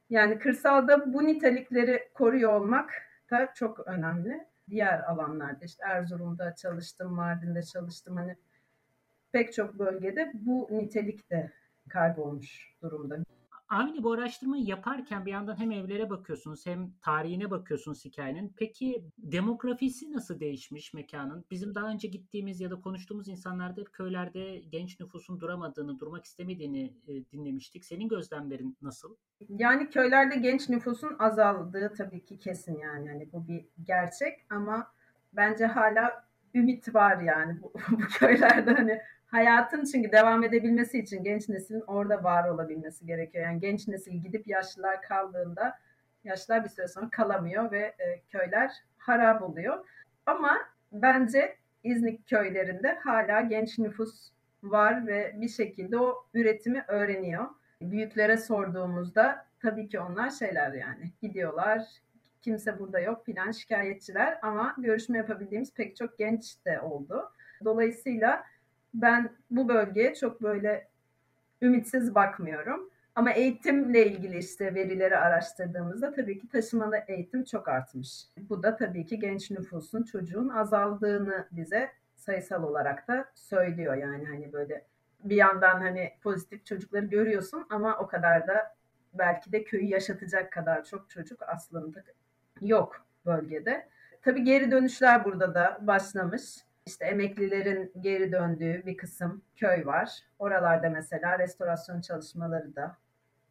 Yani 0.09 0.39
kırsalda 0.39 1.13
bu 1.13 1.23
nitelikleri 1.23 2.09
koruyor 2.13 2.53
olmak 2.53 2.91
da 3.31 3.53
çok 3.55 3.87
önemli. 3.87 4.47
Diğer 4.69 4.99
alanlarda 4.99 5.65
işte 5.65 5.83
Erzurum'da 5.85 6.55
çalıştım, 6.55 7.13
Mardin'de 7.13 7.63
çalıştım. 7.63 8.15
Hani 8.15 8.35
pek 9.31 9.53
çok 9.53 9.79
bölgede 9.79 10.31
bu 10.33 10.67
nitelik 10.71 11.29
de 11.29 11.51
kaybolmuş 11.89 12.75
durumda. 12.81 13.17
Aynı 13.69 14.03
bu 14.03 14.11
araştırmayı 14.11 14.63
yaparken 14.63 15.25
bir 15.25 15.31
yandan 15.31 15.59
hem 15.59 15.71
evlere 15.71 16.09
bakıyorsunuz 16.09 16.65
hem 16.65 16.91
tarihine 17.01 17.51
bakıyorsunuz 17.51 18.05
hikayenin. 18.05 18.53
Peki 18.57 19.03
demografisi 19.17 20.11
nasıl 20.11 20.39
değişmiş 20.39 20.93
mekanın? 20.93 21.45
Bizim 21.51 21.75
daha 21.75 21.89
önce 21.89 22.07
gittiğimiz 22.07 22.61
ya 22.61 22.71
da 22.71 22.81
konuştuğumuz 22.81 23.27
insanlarda 23.27 23.81
hep 23.81 23.93
köylerde 23.93 24.59
genç 24.59 24.99
nüfusun 24.99 25.39
duramadığını, 25.39 25.99
durmak 25.99 26.25
istemediğini 26.25 26.93
e, 27.07 27.31
dinlemiştik. 27.31 27.85
Senin 27.85 28.07
gözlemlerin 28.07 28.77
nasıl? 28.81 29.15
Yani 29.49 29.89
köylerde 29.89 30.35
genç 30.35 30.69
nüfusun 30.69 31.15
azaldığı 31.19 31.93
tabii 31.97 32.25
ki 32.25 32.39
kesin 32.39 32.77
yani. 32.77 33.07
yani 33.07 33.29
bu 33.33 33.47
bir 33.47 33.65
gerçek 33.83 34.45
ama 34.49 34.91
bence 35.33 35.65
hala 35.65 36.28
ümit 36.55 36.95
var 36.95 37.21
yani 37.21 37.61
bu, 37.61 37.73
bu 37.91 38.07
köylerde 38.19 38.73
hani 38.73 39.01
hayatın 39.27 39.83
çünkü 39.83 40.11
devam 40.11 40.43
edebilmesi 40.43 40.99
için 40.99 41.23
genç 41.23 41.49
neslin 41.49 41.83
orada 41.87 42.23
var 42.23 42.49
olabilmesi 42.49 43.05
gerekiyor. 43.05 43.45
Yani 43.45 43.59
genç 43.59 43.87
nesil 43.87 44.13
gidip 44.13 44.47
yaşlılar 44.47 45.01
kaldığında 45.01 45.79
yaşlılar 46.23 46.63
bir 46.63 46.69
süre 46.69 46.87
sonra 46.87 47.09
kalamıyor 47.09 47.71
ve 47.71 47.79
e, 47.79 48.21
köyler 48.31 48.71
harap 48.97 49.41
oluyor. 49.41 49.85
Ama 50.25 50.57
bence 50.91 51.55
İznik 51.83 52.27
köylerinde 52.27 52.95
hala 53.03 53.41
genç 53.41 53.79
nüfus 53.79 54.31
var 54.63 55.07
ve 55.07 55.35
bir 55.35 55.49
şekilde 55.49 55.97
o 55.97 56.25
üretimi 56.33 56.83
öğreniyor. 56.87 57.45
Büyüklere 57.81 58.37
sorduğumuzda 58.37 59.45
tabii 59.61 59.87
ki 59.87 59.99
onlar 59.99 60.29
şeyler 60.29 60.73
yani 60.73 61.11
gidiyorlar 61.21 61.81
kimse 62.41 62.79
burada 62.79 62.99
yok 62.99 63.25
filan 63.25 63.51
şikayetçiler 63.51 64.39
ama 64.41 64.75
görüşme 64.77 65.17
yapabildiğimiz 65.17 65.73
pek 65.73 65.95
çok 65.95 66.17
genç 66.17 66.65
de 66.65 66.81
oldu. 66.81 67.31
Dolayısıyla 67.65 68.43
ben 68.93 69.29
bu 69.51 69.69
bölgeye 69.69 70.15
çok 70.15 70.41
böyle 70.41 70.87
ümitsiz 71.61 72.15
bakmıyorum. 72.15 72.89
Ama 73.15 73.31
eğitimle 73.31 74.07
ilgili 74.07 74.37
işte 74.37 74.75
verileri 74.75 75.17
araştırdığımızda 75.17 76.11
tabii 76.11 76.39
ki 76.39 76.47
taşımalı 76.47 76.97
eğitim 77.07 77.43
çok 77.43 77.67
artmış. 77.67 78.25
Bu 78.37 78.63
da 78.63 78.75
tabii 78.75 79.05
ki 79.05 79.19
genç 79.19 79.51
nüfusun 79.51 80.03
çocuğun 80.03 80.49
azaldığını 80.49 81.47
bize 81.51 81.89
sayısal 82.15 82.63
olarak 82.63 83.07
da 83.07 83.25
söylüyor. 83.35 83.95
Yani 83.95 84.25
hani 84.25 84.53
böyle 84.53 84.85
bir 85.23 85.35
yandan 85.35 85.81
hani 85.81 86.11
pozitif 86.23 86.65
çocukları 86.65 87.05
görüyorsun 87.05 87.65
ama 87.69 87.97
o 87.97 88.07
kadar 88.07 88.47
da 88.47 88.75
belki 89.13 89.51
de 89.51 89.63
köyü 89.63 89.85
yaşatacak 89.85 90.51
kadar 90.51 90.83
çok 90.83 91.09
çocuk 91.09 91.41
aslında 91.47 92.03
yok 92.61 93.05
bölgede. 93.25 93.89
Tabii 94.21 94.43
geri 94.43 94.71
dönüşler 94.71 95.25
burada 95.25 95.53
da 95.53 95.77
başlamış 95.81 96.43
işte 96.85 97.05
emeklilerin 97.05 97.91
geri 97.99 98.31
döndüğü 98.31 98.83
bir 98.85 98.97
kısım 98.97 99.41
köy 99.55 99.85
var. 99.85 100.19
Oralarda 100.39 100.89
mesela 100.89 101.39
restorasyon 101.39 102.01
çalışmaları 102.01 102.75
da 102.75 102.97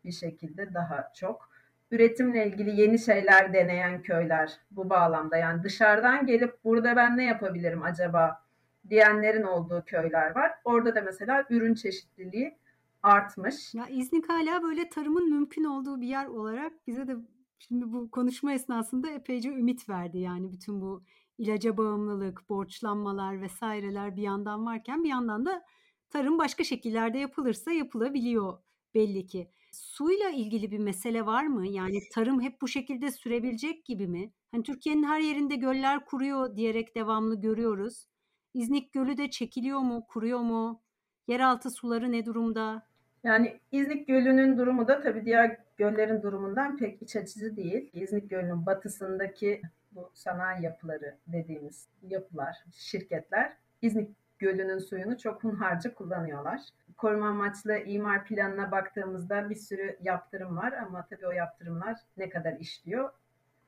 bir 0.05 0.13
şekilde 0.13 0.75
daha 0.75 1.13
çok. 1.15 1.51
Üretimle 1.91 2.47
ilgili 2.47 2.81
yeni 2.81 2.99
şeyler 2.99 3.53
deneyen 3.53 4.03
köyler 4.03 4.61
bu 4.71 4.91
bağlamda. 4.91 5.37
Yani 5.37 5.63
dışarıdan 5.63 6.27
gelip 6.27 6.65
burada 6.65 6.97
ben 6.97 7.17
ne 7.17 7.25
yapabilirim 7.25 7.83
acaba 7.83 8.43
diyenlerin 8.91 9.43
olduğu 9.43 9.85
köyler 9.87 10.35
var. 10.35 10.53
Orada 10.65 10.95
da 10.95 11.01
mesela 11.01 11.45
ürün 11.51 11.75
çeşitliliği 11.75 12.59
artmış. 13.03 13.75
Ya 13.75 13.87
İznik 13.87 14.29
hala 14.29 14.63
böyle 14.63 14.89
tarımın 14.89 15.31
mümkün 15.31 15.65
olduğu 15.65 16.01
bir 16.01 16.07
yer 16.07 16.27
olarak 16.27 16.73
bize 16.87 17.09
de 17.09 17.17
şimdi 17.59 17.93
bu 17.93 18.11
konuşma 18.11 18.53
esnasında 18.53 19.11
epeyce 19.11 19.49
ümit 19.49 19.89
verdi. 19.89 20.19
Yani 20.19 20.53
bütün 20.53 20.81
bu 20.81 21.05
ilaca 21.39 21.77
bağımlılık, 21.77 22.49
borçlanmalar 22.49 23.43
vesaireler 23.43 24.17
bir 24.17 24.23
yandan 24.23 24.67
varken 24.67 25.05
bir 25.05 25.09
yandan 25.09 25.47
da 25.47 25.65
tarım 26.11 26.39
başka 26.39 26.65
şekillerde 26.65 27.19
yapılırsa 27.19 27.73
yapılabiliyor 27.73 28.59
belli 28.95 29.27
ki. 29.27 29.51
Suyla 29.73 30.31
ilgili 30.31 30.71
bir 30.71 30.79
mesele 30.79 31.27
var 31.27 31.47
mı? 31.47 31.67
Yani 31.69 31.99
tarım 32.13 32.41
hep 32.41 32.61
bu 32.63 32.69
şekilde 32.69 33.11
sürebilecek 33.11 33.85
gibi 33.85 34.07
mi? 34.09 34.33
Hani 34.51 34.63
Türkiye'nin 34.63 35.03
her 35.03 35.21
yerinde 35.21 35.57
göller 35.57 36.05
kuruyor 36.05 36.57
diyerek 36.57 36.95
devamlı 36.97 37.41
görüyoruz. 37.41 38.07
İznik 38.55 38.93
Gölü 38.93 39.17
de 39.19 39.31
çekiliyor 39.31 39.79
mu, 39.81 40.07
kuruyor 40.09 40.41
mu? 40.41 40.83
Yeraltı 41.29 41.71
suları 41.71 42.13
ne 42.13 42.27
durumda? 42.27 42.88
Yani 43.25 43.61
İznik 43.73 44.09
Gölü'nün 44.09 44.59
durumu 44.59 44.89
da 44.89 45.01
tabii 45.01 45.25
diğer 45.25 45.57
göllerin 45.77 46.23
durumundan 46.23 46.77
pek 46.77 47.03
iç 47.03 47.17
açıcı 47.17 47.57
değil. 47.57 47.91
İznik 47.93 48.31
Gölü'nün 48.31 48.67
batısındaki 48.67 49.63
bu 49.93 50.11
sanayi 50.15 50.65
yapıları 50.65 51.17
dediğimiz 51.27 51.89
yapılar, 52.03 52.57
şirketler 52.73 53.53
İznik 53.83 54.09
Gölü'nün 54.39 54.79
suyunu 54.79 55.19
çok 55.19 55.45
hunharca 55.45 55.95
kullanıyorlar. 55.95 56.61
Koruma 56.97 57.29
amaçlı 57.29 57.79
imar 57.79 58.25
planına 58.25 58.71
baktığımızda 58.71 59.51
bir 59.51 59.57
sürü 59.57 59.97
yaptırım 60.03 60.57
var 60.57 60.73
ama 60.73 61.07
tabii 61.11 61.27
o 61.27 61.31
yaptırımlar 61.31 61.97
ne 62.17 62.29
kadar 62.29 62.53
işliyor, 62.53 63.11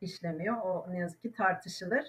işlemiyor. 0.00 0.56
O 0.56 0.86
ne 0.90 0.98
yazık 0.98 1.22
ki 1.22 1.32
tartışılır. 1.32 2.04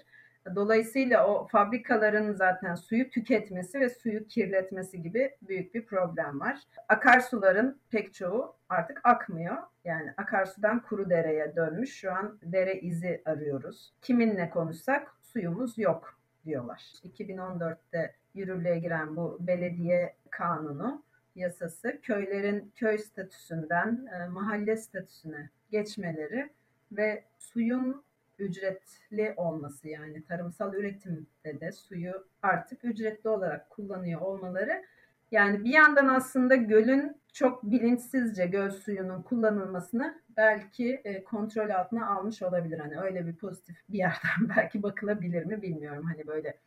Dolayısıyla 0.54 1.26
o 1.26 1.46
fabrikaların 1.46 2.32
zaten 2.32 2.74
suyu 2.74 3.10
tüketmesi 3.10 3.80
ve 3.80 3.88
suyu 3.88 4.26
kirletmesi 4.26 5.02
gibi 5.02 5.36
büyük 5.42 5.74
bir 5.74 5.86
problem 5.86 6.40
var. 6.40 6.58
Akarsuların 6.88 7.80
pek 7.90 8.14
çoğu 8.14 8.56
artık 8.68 9.00
akmıyor. 9.04 9.56
Yani 9.84 10.14
akarsudan 10.16 10.82
kuru 10.82 11.10
dereye 11.10 11.56
dönmüş. 11.56 11.94
Şu 11.94 12.12
an 12.12 12.38
dere 12.42 12.80
izi 12.80 13.22
arıyoruz. 13.24 13.92
Kiminle 14.02 14.50
konuşsak 14.50 15.14
suyumuz 15.22 15.78
yok 15.78 16.18
diyorlar. 16.44 16.92
2014'te 17.04 18.14
yürürlüğe 18.34 18.78
giren 18.78 19.16
bu 19.16 19.38
belediye 19.40 20.14
kanunu 20.30 21.02
yasası 21.34 22.00
köylerin 22.02 22.72
köy 22.76 22.98
statüsünden 22.98 24.08
e, 24.14 24.28
mahalle 24.28 24.76
statüsüne 24.76 25.50
geçmeleri 25.70 26.50
ve 26.92 27.24
suyun 27.38 28.04
ücretli 28.42 29.34
olması 29.36 29.88
yani 29.88 30.24
tarımsal 30.24 30.74
üretimde 30.74 31.60
de 31.60 31.72
suyu 31.72 32.26
artık 32.42 32.84
ücretli 32.84 33.28
olarak 33.28 33.70
kullanıyor 33.70 34.20
olmaları 34.20 34.84
yani 35.30 35.64
bir 35.64 35.72
yandan 35.72 36.08
aslında 36.08 36.54
gölün 36.54 37.16
çok 37.32 37.62
bilinçsizce 37.62 38.46
göl 38.46 38.70
suyunun 38.70 39.22
kullanılmasını 39.22 40.22
belki 40.36 41.00
e, 41.04 41.24
kontrol 41.24 41.70
altına 41.70 42.06
almış 42.06 42.42
olabilir. 42.42 42.78
Hani 42.78 43.00
öyle 43.00 43.26
bir 43.26 43.36
pozitif 43.36 43.76
bir 43.88 43.98
yerden 43.98 44.48
belki 44.56 44.82
bakılabilir 44.82 45.44
mi 45.44 45.62
bilmiyorum. 45.62 46.04
Hani 46.04 46.26
böyle 46.26 46.58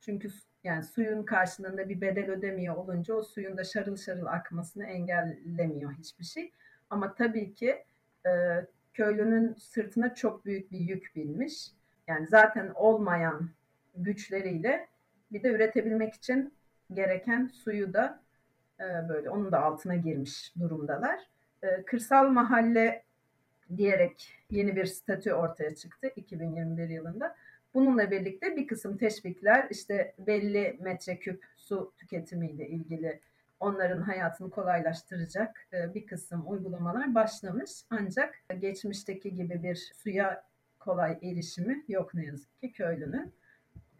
çünkü 0.00 0.28
yani 0.64 0.82
suyun 0.82 1.22
karşılığında 1.22 1.88
bir 1.88 2.00
bedel 2.00 2.30
ödemiyor 2.30 2.76
olunca 2.76 3.14
o 3.14 3.22
suyun 3.22 3.56
da 3.56 3.64
şarıl 3.64 3.96
şarıl 3.96 4.26
akmasını 4.26 4.84
engellemiyor 4.86 5.92
hiçbir 5.92 6.24
şey. 6.24 6.52
Ama 6.90 7.14
tabii 7.14 7.54
ki 7.54 7.84
e, 8.26 8.30
köylünün 8.94 9.54
sırtına 9.54 10.14
çok 10.14 10.44
büyük 10.44 10.72
bir 10.72 10.78
yük 10.78 11.12
binmiş. 11.16 11.70
Yani 12.06 12.26
zaten 12.26 12.72
olmayan 12.74 13.50
güçleriyle 13.96 14.88
bir 15.32 15.42
de 15.42 15.48
üretebilmek 15.48 16.14
için 16.14 16.54
gereken 16.92 17.46
suyu 17.46 17.92
da 17.92 18.22
e, 18.80 19.08
böyle 19.08 19.30
onun 19.30 19.52
da 19.52 19.62
altına 19.62 19.96
girmiş 19.96 20.52
durumdalar. 20.60 21.20
E, 21.62 21.82
kırsal 21.82 22.28
mahalle 22.28 23.02
diyerek 23.76 24.32
yeni 24.50 24.76
bir 24.76 24.86
statü 24.86 25.32
ortaya 25.32 25.74
çıktı 25.74 26.12
2021 26.16 26.88
yılında. 26.88 27.36
Bununla 27.74 28.10
birlikte 28.10 28.56
bir 28.56 28.66
kısım 28.66 28.96
teşvikler 28.96 29.66
işte 29.70 30.14
belli 30.18 30.78
metreküp 30.80 31.44
su 31.56 31.92
tüketimiyle 31.96 32.68
ilgili 32.68 33.20
onların 33.64 34.02
hayatını 34.02 34.50
kolaylaştıracak 34.50 35.66
e, 35.72 35.94
bir 35.94 36.06
kısım 36.06 36.44
uygulamalar 36.46 37.14
başlamış. 37.14 37.70
Ancak 37.90 38.34
geçmişteki 38.60 39.34
gibi 39.34 39.62
bir 39.62 39.92
suya 39.96 40.44
kolay 40.78 41.18
erişimi 41.22 41.84
yok 41.88 42.14
ne 42.14 42.24
yazık 42.24 42.60
ki 42.60 42.72
köylünün. 42.72 43.32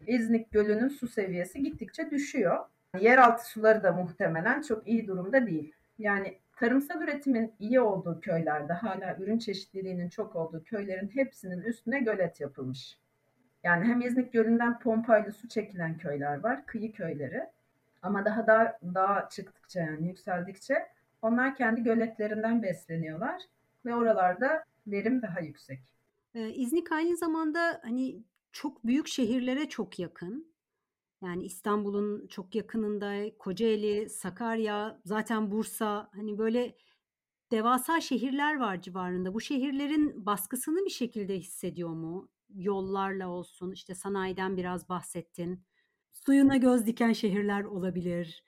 İznik 0.07 0.51
Gölü'nün 0.51 0.89
su 0.89 1.07
seviyesi 1.07 1.63
gittikçe 1.63 2.11
düşüyor. 2.11 2.65
Yeraltı 2.99 3.49
suları 3.49 3.83
da 3.83 3.91
muhtemelen 3.91 4.61
çok 4.61 4.87
iyi 4.87 5.07
durumda 5.07 5.47
değil. 5.47 5.73
Yani 5.97 6.37
tarımsal 6.55 7.01
üretimin 7.01 7.53
iyi 7.59 7.81
olduğu 7.81 8.19
köylerde 8.19 8.73
hala 8.73 9.17
ürün 9.19 9.39
çeşitliliğinin 9.39 10.09
çok 10.09 10.35
olduğu 10.35 10.63
köylerin 10.63 11.07
hepsinin 11.07 11.61
üstüne 11.61 11.99
gölet 11.99 12.41
yapılmış. 12.41 12.99
Yani 13.63 13.85
hem 13.85 14.01
İznik 14.01 14.33
Gölü'nden 14.33 14.79
pompayla 14.79 15.31
su 15.31 15.47
çekilen 15.47 15.97
köyler 15.97 16.43
var, 16.43 16.65
kıyı 16.65 16.93
köyleri. 16.93 17.43
Ama 18.05 18.25
daha 18.25 18.47
da 18.47 18.79
daha 18.93 19.29
çıktıkça 19.29 19.79
yani 19.79 20.07
yükseldikçe 20.07 20.75
onlar 21.21 21.55
kendi 21.55 21.83
göletlerinden 21.83 22.63
besleniyorlar 22.63 23.41
ve 23.85 23.95
oralarda 23.95 24.63
verim 24.87 25.21
daha 25.21 25.39
yüksek. 25.39 25.79
Ee, 26.33 26.49
İznik 26.49 26.91
aynı 26.91 27.17
zamanda 27.17 27.81
hani 27.83 28.23
çok 28.51 28.85
büyük 28.85 29.07
şehirlere 29.07 29.69
çok 29.69 29.99
yakın. 29.99 30.55
Yani 31.21 31.43
İstanbul'un 31.45 32.27
çok 32.27 32.55
yakınında 32.55 33.37
Kocaeli, 33.37 34.09
Sakarya, 34.09 34.99
zaten 35.05 35.51
Bursa 35.51 36.09
hani 36.15 36.37
böyle 36.37 36.75
devasa 37.51 38.01
şehirler 38.01 38.59
var 38.59 38.81
civarında. 38.81 39.33
Bu 39.33 39.41
şehirlerin 39.41 40.25
baskısını 40.25 40.85
bir 40.85 40.89
şekilde 40.89 41.37
hissediyor 41.37 41.89
mu? 41.89 42.29
Yollarla 42.49 43.27
olsun, 43.27 43.71
işte 43.71 43.95
sanayiden 43.95 44.57
biraz 44.57 44.89
bahsettin. 44.89 45.63
Suyuna 46.15 46.57
göz 46.57 46.85
diken 46.85 47.13
şehirler 47.13 47.63
olabilir. 47.63 48.43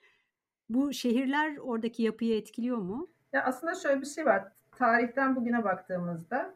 Bu 0.69 0.93
şehirler 0.93 1.57
oradaki 1.57 2.03
yapıyı 2.03 2.37
etkiliyor 2.37 2.77
mu? 2.77 3.07
Ya 3.33 3.43
aslında 3.43 3.75
şöyle 3.75 4.01
bir 4.01 4.05
şey 4.05 4.25
var. 4.25 4.43
Tarihten 4.71 5.35
bugüne 5.35 5.63
baktığımızda 5.63 6.55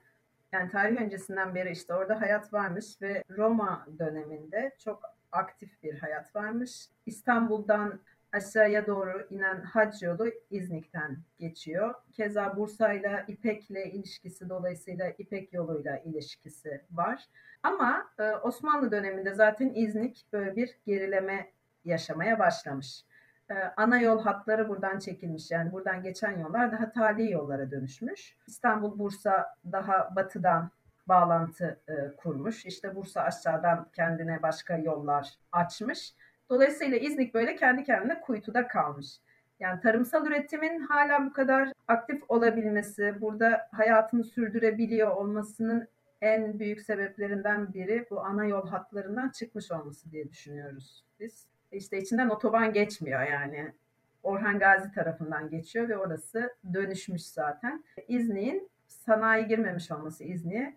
yani 0.51 0.71
tarih 0.71 1.01
öncesinden 1.01 1.55
beri 1.55 1.71
işte 1.71 1.93
orada 1.93 2.21
hayat 2.21 2.53
varmış 2.53 2.85
ve 3.01 3.23
Roma 3.37 3.87
döneminde 3.99 4.75
çok 4.79 5.03
aktif 5.31 5.83
bir 5.83 5.99
hayat 5.99 6.35
varmış. 6.35 6.87
İstanbul'dan 7.05 7.99
aşağıya 8.33 8.87
doğru 8.87 9.27
inen 9.29 9.61
hac 9.61 10.03
yolu 10.03 10.31
İznik'ten 10.49 11.17
geçiyor. 11.39 11.95
Keza 12.11 12.57
Bursa 12.57 12.93
ile 12.93 13.25
İpek'le 13.27 13.85
ilişkisi 13.93 14.49
dolayısıyla 14.49 15.09
İpek 15.17 15.53
yoluyla 15.53 15.97
ilişkisi 15.97 16.81
var. 16.91 17.29
Ama 17.63 18.07
e, 18.19 18.31
Osmanlı 18.31 18.91
döneminde 18.91 19.33
zaten 19.33 19.71
İznik 19.75 20.25
böyle 20.33 20.55
bir 20.55 20.77
gerileme 20.85 21.51
yaşamaya 21.85 22.39
başlamış. 22.39 23.05
E, 23.49 23.53
ana 23.77 23.99
yol 23.99 24.21
hatları 24.23 24.69
buradan 24.69 24.99
çekilmiş. 24.99 25.51
Yani 25.51 25.71
buradan 25.71 26.03
geçen 26.03 26.39
yollar 26.39 26.71
daha 26.71 26.91
tali 26.91 27.31
yollara 27.31 27.71
dönüşmüş. 27.71 28.37
İstanbul 28.47 28.99
Bursa 28.99 29.55
daha 29.71 30.15
batıdan 30.15 30.71
bağlantı 31.07 31.79
e, 31.87 32.15
kurmuş. 32.15 32.65
İşte 32.65 32.95
Bursa 32.95 33.21
aşağıdan 33.21 33.87
kendine 33.93 34.41
başka 34.41 34.77
yollar 34.77 35.33
açmış. 35.51 36.15
Dolayısıyla 36.51 36.97
İznik 36.97 37.33
böyle 37.33 37.55
kendi 37.55 37.83
kendine 37.83 38.21
kuytuda 38.21 38.67
kalmış. 38.67 39.07
Yani 39.59 39.79
tarımsal 39.81 40.27
üretimin 40.27 40.79
hala 40.79 41.25
bu 41.25 41.33
kadar 41.33 41.69
aktif 41.87 42.23
olabilmesi, 42.29 43.21
burada 43.21 43.69
hayatını 43.71 44.23
sürdürebiliyor 44.23 45.11
olmasının 45.11 45.87
en 46.21 46.59
büyük 46.59 46.81
sebeplerinden 46.81 47.73
biri 47.73 48.05
bu 48.09 48.21
ana 48.21 48.45
yol 48.45 48.67
hatlarından 48.67 49.29
çıkmış 49.29 49.71
olması 49.71 50.11
diye 50.11 50.29
düşünüyoruz 50.29 51.03
biz. 51.19 51.47
İşte 51.71 51.97
içinden 51.97 52.29
otoban 52.29 52.73
geçmiyor 52.73 53.21
yani. 53.21 53.71
Orhan 54.23 54.59
Gazi 54.59 54.91
tarafından 54.91 55.49
geçiyor 55.49 55.89
ve 55.89 55.97
orası 55.97 56.55
dönüşmüş 56.73 57.23
zaten. 57.23 57.83
İznik'in 58.07 58.69
sanayi 58.87 59.47
girmemiş 59.47 59.91
olması 59.91 60.23
İznik'e 60.23 60.75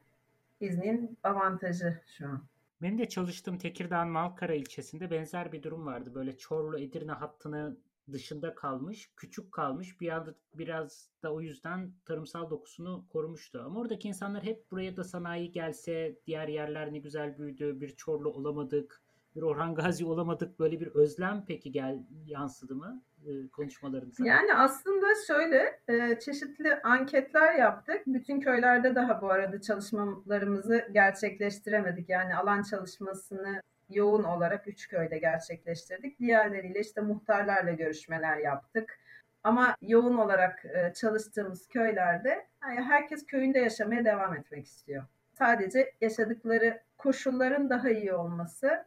İznik'in 0.60 1.18
avantajı 1.22 2.00
şu 2.18 2.28
an. 2.28 2.42
Benim 2.84 2.98
de 2.98 3.08
çalıştığım 3.08 3.58
Tekirdağ 3.58 4.04
Malkara 4.04 4.54
ilçesinde 4.54 5.10
benzer 5.10 5.52
bir 5.52 5.62
durum 5.62 5.86
vardı. 5.86 6.14
Böyle 6.14 6.38
Çorlu 6.38 6.78
Edirne 6.78 7.12
hattını 7.12 7.76
dışında 8.12 8.54
kalmış, 8.54 9.10
küçük 9.16 9.52
kalmış. 9.52 10.00
Bir 10.00 10.12
biraz 10.54 11.10
da 11.22 11.34
o 11.34 11.40
yüzden 11.40 11.92
tarımsal 12.04 12.50
dokusunu 12.50 13.06
korumuştu. 13.08 13.62
Ama 13.66 13.80
oradaki 13.80 14.08
insanlar 14.08 14.42
hep 14.42 14.70
buraya 14.70 14.96
da 14.96 15.04
sanayi 15.04 15.52
gelse, 15.52 16.18
diğer 16.26 16.48
yerler 16.48 16.92
ne 16.92 16.98
güzel 16.98 17.38
büyüdü, 17.38 17.80
bir 17.80 17.96
Çorlu 17.96 18.30
olamadık, 18.32 19.03
bir 19.36 19.42
Orhan 19.42 19.74
Gazi 19.74 20.04
olamadık. 20.04 20.58
Böyle 20.58 20.80
bir 20.80 20.86
özlem 20.86 21.44
peki 21.48 21.72
gel 21.72 21.98
yansıdı 22.26 22.74
mı 22.74 23.02
e, 23.26 23.48
konuşmalarınıza? 23.48 24.26
Yani 24.26 24.54
aslında 24.54 25.06
şöyle 25.26 25.80
e, 25.88 26.18
çeşitli 26.18 26.74
anketler 26.82 27.54
yaptık. 27.54 28.02
Bütün 28.06 28.40
köylerde 28.40 28.94
daha 28.94 29.22
bu 29.22 29.30
arada 29.30 29.60
çalışmalarımızı 29.60 30.88
gerçekleştiremedik. 30.92 32.08
Yani 32.08 32.36
alan 32.36 32.62
çalışmasını 32.62 33.62
yoğun 33.90 34.22
olarak 34.24 34.68
üç 34.68 34.88
köyde 34.88 35.18
gerçekleştirdik. 35.18 36.20
Diğerleriyle 36.20 36.80
işte 36.80 37.00
muhtarlarla 37.00 37.72
görüşmeler 37.72 38.36
yaptık. 38.36 38.98
Ama 39.44 39.76
yoğun 39.82 40.18
olarak 40.18 40.64
e, 40.64 40.92
çalıştığımız 40.92 41.68
köylerde 41.68 42.46
yani 42.62 42.82
herkes 42.82 43.26
köyünde 43.26 43.58
yaşamaya 43.58 44.04
devam 44.04 44.34
etmek 44.34 44.66
istiyor. 44.66 45.04
Sadece 45.38 45.92
yaşadıkları 46.00 46.80
koşulların 46.98 47.70
daha 47.70 47.90
iyi 47.90 48.14
olması, 48.14 48.84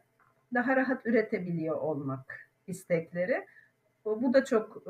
daha 0.54 0.76
rahat 0.76 1.06
üretebiliyor 1.06 1.76
olmak 1.76 2.50
istekleri. 2.66 3.46
Bu 4.04 4.34
da 4.34 4.44
çok 4.44 4.82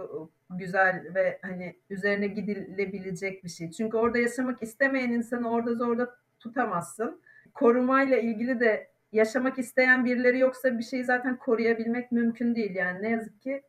güzel 0.51 1.15
ve 1.15 1.39
hani 1.43 1.77
üzerine 1.91 2.27
gidilebilecek 2.27 3.45
bir 3.45 3.49
şey. 3.49 3.71
Çünkü 3.71 3.97
orada 3.97 4.19
yaşamak 4.19 4.63
istemeyen 4.63 5.13
insanı 5.13 5.51
orada 5.51 5.75
zorla 5.75 6.15
tutamazsın. 6.41 7.21
Korumayla 7.55 8.19
ilgili 8.19 8.61
de 8.61 8.89
yaşamak 9.13 9.59
isteyen 9.59 10.05
birileri 10.05 10.39
yoksa 10.39 10.79
bir 10.79 10.85
şeyi 10.85 11.05
zaten 11.05 11.37
koruyabilmek 11.37 12.13
mümkün 12.13 12.55
değil. 12.55 12.75
Yani 12.75 13.03
ne 13.03 13.11
yazık 13.11 13.43
ki 13.43 13.63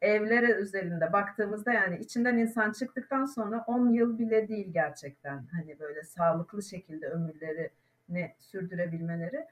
evlere 0.00 0.52
üzerinde 0.52 1.12
baktığımızda 1.12 1.72
yani 1.72 1.98
içinden 1.98 2.36
insan 2.36 2.72
çıktıktan 2.72 3.24
sonra 3.24 3.64
10 3.66 3.88
yıl 3.88 4.18
bile 4.18 4.48
değil 4.48 4.72
gerçekten. 4.72 5.44
Hani 5.52 5.78
böyle 5.80 6.02
sağlıklı 6.02 6.62
şekilde 6.62 7.06
ömürlerini 7.06 8.32
sürdürebilmeleri. 8.38 9.46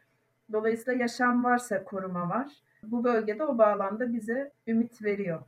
Dolayısıyla 0.53 1.01
yaşam 1.01 1.45
varsa 1.45 1.85
koruma 1.85 2.29
var. 2.29 2.53
Bu 2.83 3.05
bölgede 3.05 3.45
o 3.45 3.59
bağlamda 3.59 4.13
bize 4.13 4.53
ümit 4.67 5.03
veriyor. 5.03 5.43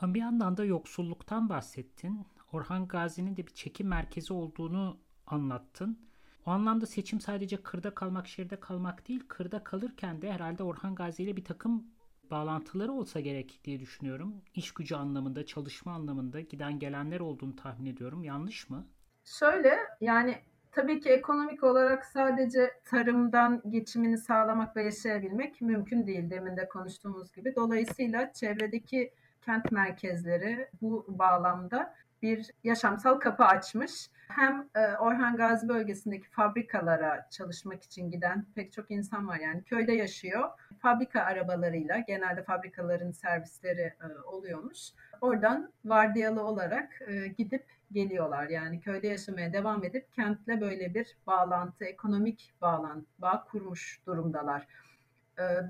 Ama 0.00 0.14
bir 0.14 0.20
yandan 0.20 0.56
da 0.56 0.64
yoksulluktan 0.64 1.48
bahsettin. 1.48 2.26
Orhan 2.52 2.88
Gazi'nin 2.88 3.36
de 3.36 3.46
bir 3.46 3.54
çekim 3.54 3.88
merkezi 3.88 4.32
olduğunu 4.32 4.98
anlattın. 5.26 6.08
O 6.46 6.50
anlamda 6.50 6.86
seçim 6.86 7.20
sadece 7.20 7.62
kırda 7.62 7.94
kalmak, 7.94 8.28
şehirde 8.28 8.60
kalmak 8.60 9.08
değil, 9.08 9.24
kırda 9.28 9.64
kalırken 9.64 10.22
de 10.22 10.32
herhalde 10.32 10.62
Orhan 10.62 10.94
Gazi 10.94 11.22
ile 11.22 11.36
bir 11.36 11.44
takım 11.44 11.86
bağlantıları 12.30 12.92
olsa 12.92 13.20
gerek 13.20 13.60
diye 13.64 13.80
düşünüyorum. 13.80 14.34
İş 14.54 14.72
gücü 14.74 14.94
anlamında, 14.94 15.46
çalışma 15.46 15.92
anlamında 15.92 16.40
giden 16.40 16.78
gelenler 16.78 17.20
olduğunu 17.20 17.56
tahmin 17.56 17.86
ediyorum. 17.86 18.24
Yanlış 18.24 18.70
mı? 18.70 18.86
Şöyle 19.24 19.78
yani 20.00 20.38
Tabii 20.78 21.00
ki 21.00 21.10
ekonomik 21.10 21.64
olarak 21.64 22.06
sadece 22.06 22.70
tarımdan 22.84 23.62
geçimini 23.68 24.18
sağlamak 24.18 24.76
ve 24.76 24.82
yaşayabilmek 24.82 25.60
mümkün 25.60 26.06
değil 26.06 26.30
demin 26.30 26.56
de 26.56 26.68
konuştuğumuz 26.68 27.32
gibi. 27.32 27.54
Dolayısıyla 27.56 28.32
çevredeki 28.32 29.12
kent 29.42 29.72
merkezleri 29.72 30.68
bu 30.82 31.06
bağlamda 31.08 31.94
bir 32.22 32.50
yaşamsal 32.64 33.14
kapı 33.14 33.44
açmış. 33.44 34.10
Hem 34.28 34.68
e, 34.74 34.96
Orhan 34.96 35.36
Gazi 35.36 35.68
bölgesindeki 35.68 36.28
fabrikalara 36.30 37.28
çalışmak 37.30 37.82
için 37.82 38.10
giden 38.10 38.46
pek 38.54 38.72
çok 38.72 38.90
insan 38.90 39.28
var 39.28 39.38
yani 39.38 39.62
köyde 39.62 39.92
yaşıyor. 39.92 40.50
Fabrika 40.78 41.20
arabalarıyla 41.20 41.98
genelde 41.98 42.42
fabrikaların 42.42 43.10
servisleri 43.10 43.80
e, 43.80 44.20
oluyormuş. 44.26 44.78
Oradan 45.20 45.72
vardiyalı 45.84 46.42
olarak 46.42 47.02
e, 47.06 47.26
gidip 47.26 47.77
geliyorlar. 47.92 48.48
Yani 48.48 48.80
köyde 48.80 49.06
yaşamaya 49.06 49.52
devam 49.52 49.84
edip 49.84 50.12
kentle 50.12 50.60
böyle 50.60 50.94
bir 50.94 51.16
bağlantı, 51.26 51.84
ekonomik 51.84 52.54
bağlantı, 52.60 53.06
bağ 53.18 53.44
kurmuş 53.44 54.00
durumdalar. 54.06 54.66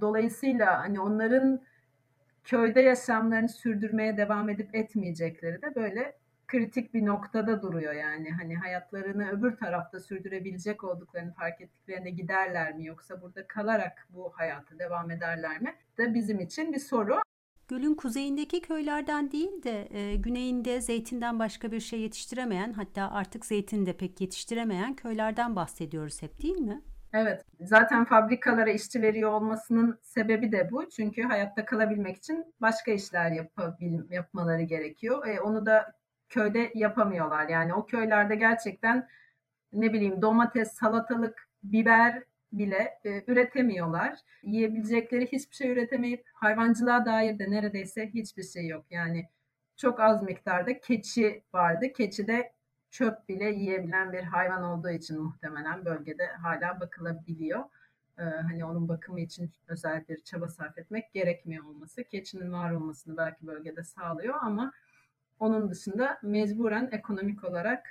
Dolayısıyla 0.00 0.80
hani 0.80 1.00
onların 1.00 1.62
köyde 2.44 2.80
yaşamlarını 2.80 3.48
sürdürmeye 3.48 4.16
devam 4.16 4.48
edip 4.48 4.74
etmeyecekleri 4.74 5.62
de 5.62 5.74
böyle 5.74 6.16
kritik 6.46 6.94
bir 6.94 7.06
noktada 7.06 7.62
duruyor 7.62 7.92
yani. 7.92 8.30
Hani 8.30 8.56
hayatlarını 8.56 9.30
öbür 9.30 9.56
tarafta 9.56 10.00
sürdürebilecek 10.00 10.84
olduklarını 10.84 11.32
fark 11.32 11.60
ettiklerinde 11.60 12.10
giderler 12.10 12.74
mi 12.74 12.86
yoksa 12.86 13.22
burada 13.22 13.46
kalarak 13.46 14.06
bu 14.10 14.32
hayatı 14.34 14.78
devam 14.78 15.10
ederler 15.10 15.60
mi? 15.60 15.74
Da 15.98 16.14
bizim 16.14 16.40
için 16.40 16.72
bir 16.72 16.78
soru. 16.78 17.20
Gölün 17.68 17.94
kuzeyindeki 17.94 18.60
köylerden 18.60 19.32
değil 19.32 19.62
de 19.62 19.88
e, 19.90 20.16
güneyinde 20.16 20.80
zeytinden 20.80 21.38
başka 21.38 21.72
bir 21.72 21.80
şey 21.80 22.00
yetiştiremeyen 22.00 22.72
hatta 22.72 23.10
artık 23.10 23.46
zeytin 23.46 23.86
de 23.86 23.92
pek 23.92 24.20
yetiştiremeyen 24.20 24.94
köylerden 24.94 25.56
bahsediyoruz 25.56 26.22
hep 26.22 26.42
değil 26.42 26.58
mi? 26.58 26.82
Evet. 27.12 27.44
Zaten 27.60 28.04
fabrikalara 28.04 28.70
işçi 28.70 29.02
veriyor 29.02 29.32
olmasının 29.32 29.98
sebebi 30.02 30.52
de 30.52 30.68
bu. 30.70 30.88
Çünkü 30.88 31.22
hayatta 31.22 31.64
kalabilmek 31.64 32.16
için 32.16 32.54
başka 32.60 32.90
işler 32.90 33.30
yapabil, 33.30 34.10
yapmaları 34.10 34.62
gerekiyor. 34.62 35.26
E, 35.26 35.40
onu 35.40 35.66
da 35.66 35.92
köyde 36.28 36.70
yapamıyorlar. 36.74 37.48
Yani 37.48 37.74
o 37.74 37.86
köylerde 37.86 38.36
gerçekten 38.36 39.08
ne 39.72 39.92
bileyim 39.92 40.22
domates, 40.22 40.72
salatalık, 40.72 41.48
biber 41.62 42.22
bile 42.52 42.98
e, 43.04 43.24
üretemiyorlar. 43.26 44.18
Yiyebilecekleri 44.42 45.26
hiçbir 45.26 45.56
şey 45.56 45.70
üretemeyip 45.70 46.24
hayvancılığa 46.32 47.06
dair 47.06 47.38
de 47.38 47.50
neredeyse 47.50 48.10
hiçbir 48.14 48.42
şey 48.42 48.66
yok. 48.66 48.84
Yani 48.90 49.28
çok 49.76 50.00
az 50.00 50.22
miktarda 50.22 50.80
keçi 50.80 51.42
vardı. 51.54 51.92
Keçi 51.96 52.26
de 52.26 52.52
çöp 52.90 53.28
bile 53.28 53.44
yiyebilen 53.44 54.12
bir 54.12 54.22
hayvan 54.22 54.62
olduğu 54.62 54.90
için 54.90 55.22
muhtemelen 55.22 55.84
bölgede 55.84 56.26
hala 56.26 56.80
bakılabiliyor. 56.80 57.64
Ee, 58.18 58.22
hani 58.22 58.64
onun 58.64 58.88
bakımı 58.88 59.20
için 59.20 59.50
özel 59.68 60.08
bir 60.08 60.22
çaba 60.24 60.48
sarf 60.48 60.78
etmek 60.78 61.12
gerekmiyor 61.12 61.64
olması. 61.64 62.04
Keçinin 62.04 62.52
var 62.52 62.72
olmasını 62.72 63.16
belki 63.16 63.46
bölgede 63.46 63.84
sağlıyor 63.84 64.34
ama 64.40 64.72
onun 65.40 65.70
dışında 65.70 66.18
mecburen 66.22 66.88
ekonomik 66.92 67.44
olarak 67.44 67.86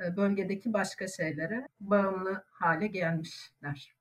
e, 0.00 0.16
bölgedeki 0.16 0.72
başka 0.72 1.08
şeylere 1.08 1.68
bağımlı 1.80 2.44
hale 2.50 2.86
gelmişler. 2.86 3.94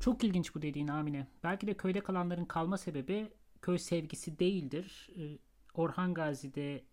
Çok 0.00 0.24
ilginç 0.24 0.54
bu 0.54 0.62
dediğin 0.62 0.88
Amine. 0.88 1.26
Belki 1.44 1.66
de 1.66 1.74
köyde 1.74 2.00
kalanların 2.00 2.44
kalma 2.44 2.78
sebebi 2.78 3.28
köy 3.62 3.78
sevgisi 3.78 4.38
değildir. 4.38 5.10
Ee, 5.18 5.38
Orhan 5.74 6.14
Gazi'de, 6.14 6.84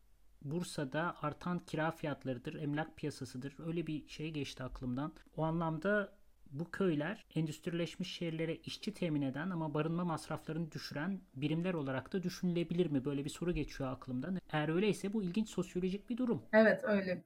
Bursa'da 0.41 1.15
artan 1.21 1.59
kira 1.59 1.91
fiyatlarıdır, 1.91 2.53
emlak 2.53 2.97
piyasasıdır. 2.97 3.55
Öyle 3.59 3.87
bir 3.87 4.07
şey 4.07 4.31
geçti 4.31 4.63
aklımdan. 4.63 5.13
O 5.37 5.43
anlamda 5.43 6.17
bu 6.51 6.71
köyler 6.71 7.25
endüstrileşmiş 7.35 8.13
şehirlere 8.15 8.55
işçi 8.55 8.93
temin 8.93 9.21
eden 9.21 9.49
ama 9.49 9.73
barınma 9.73 10.05
masraflarını 10.05 10.71
düşüren 10.71 11.21
birimler 11.35 11.73
olarak 11.73 12.13
da 12.13 12.23
düşünülebilir 12.23 12.87
mi? 12.87 13.05
Böyle 13.05 13.25
bir 13.25 13.29
soru 13.29 13.53
geçiyor 13.53 13.91
aklımdan. 13.91 14.37
Eğer 14.51 14.69
öyleyse 14.69 15.13
bu 15.13 15.23
ilginç 15.23 15.49
sosyolojik 15.49 16.09
bir 16.09 16.17
durum. 16.17 16.43
Evet 16.53 16.83
öyle 16.83 17.23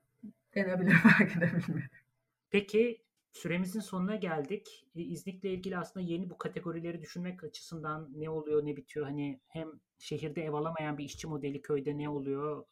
denebilir 0.56 0.96
belki 1.20 1.42
de 1.42 1.48
bilmiyorum. 1.48 1.90
Peki 2.52 3.05
süremizin 3.36 3.80
sonuna 3.80 4.16
geldik. 4.16 4.86
E, 4.96 5.02
İznik'le 5.02 5.44
ilgili 5.44 5.78
aslında 5.78 6.06
yeni 6.06 6.30
bu 6.30 6.38
kategorileri 6.38 7.02
düşünmek 7.02 7.44
açısından 7.44 8.10
ne 8.16 8.30
oluyor 8.30 8.66
ne 8.66 8.76
bitiyor? 8.76 9.06
Hani 9.06 9.40
hem 9.48 9.68
şehirde 10.00 10.44
ev 10.44 10.54
alamayan 10.54 10.98
bir 10.98 11.04
işçi 11.04 11.28
modeli 11.28 11.62
köyde 11.62 11.98
ne 11.98 12.10
oluyor? 12.10 12.66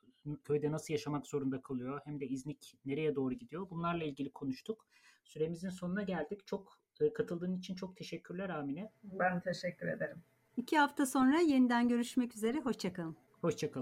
Köyde 0.44 0.72
nasıl 0.72 0.94
yaşamak 0.94 1.28
zorunda 1.28 1.62
kalıyor? 1.62 2.02
Hem 2.06 2.20
de 2.20 2.28
İznik 2.28 2.78
nereye 2.86 3.16
doğru 3.16 3.34
gidiyor? 3.34 3.70
Bunlarla 3.70 4.04
ilgili 4.04 4.32
konuştuk. 4.32 4.88
Süremizin 5.24 5.70
sonuna 5.70 6.04
geldik. 6.04 6.48
Çok 6.48 6.80
e, 7.02 7.14
katıldığın 7.14 7.58
için 7.58 7.76
çok 7.76 7.98
teşekkürler 7.98 8.50
Amine. 8.50 8.92
Ben 9.04 9.42
teşekkür 9.42 9.88
ederim. 9.88 10.24
İki 10.58 10.78
hafta 10.78 11.06
sonra 11.06 11.40
yeniden 11.40 11.90
görüşmek 11.90 12.36
üzere. 12.36 12.60
Hoşçakalın. 12.60 13.18
Hoşçakalın. 13.42 13.82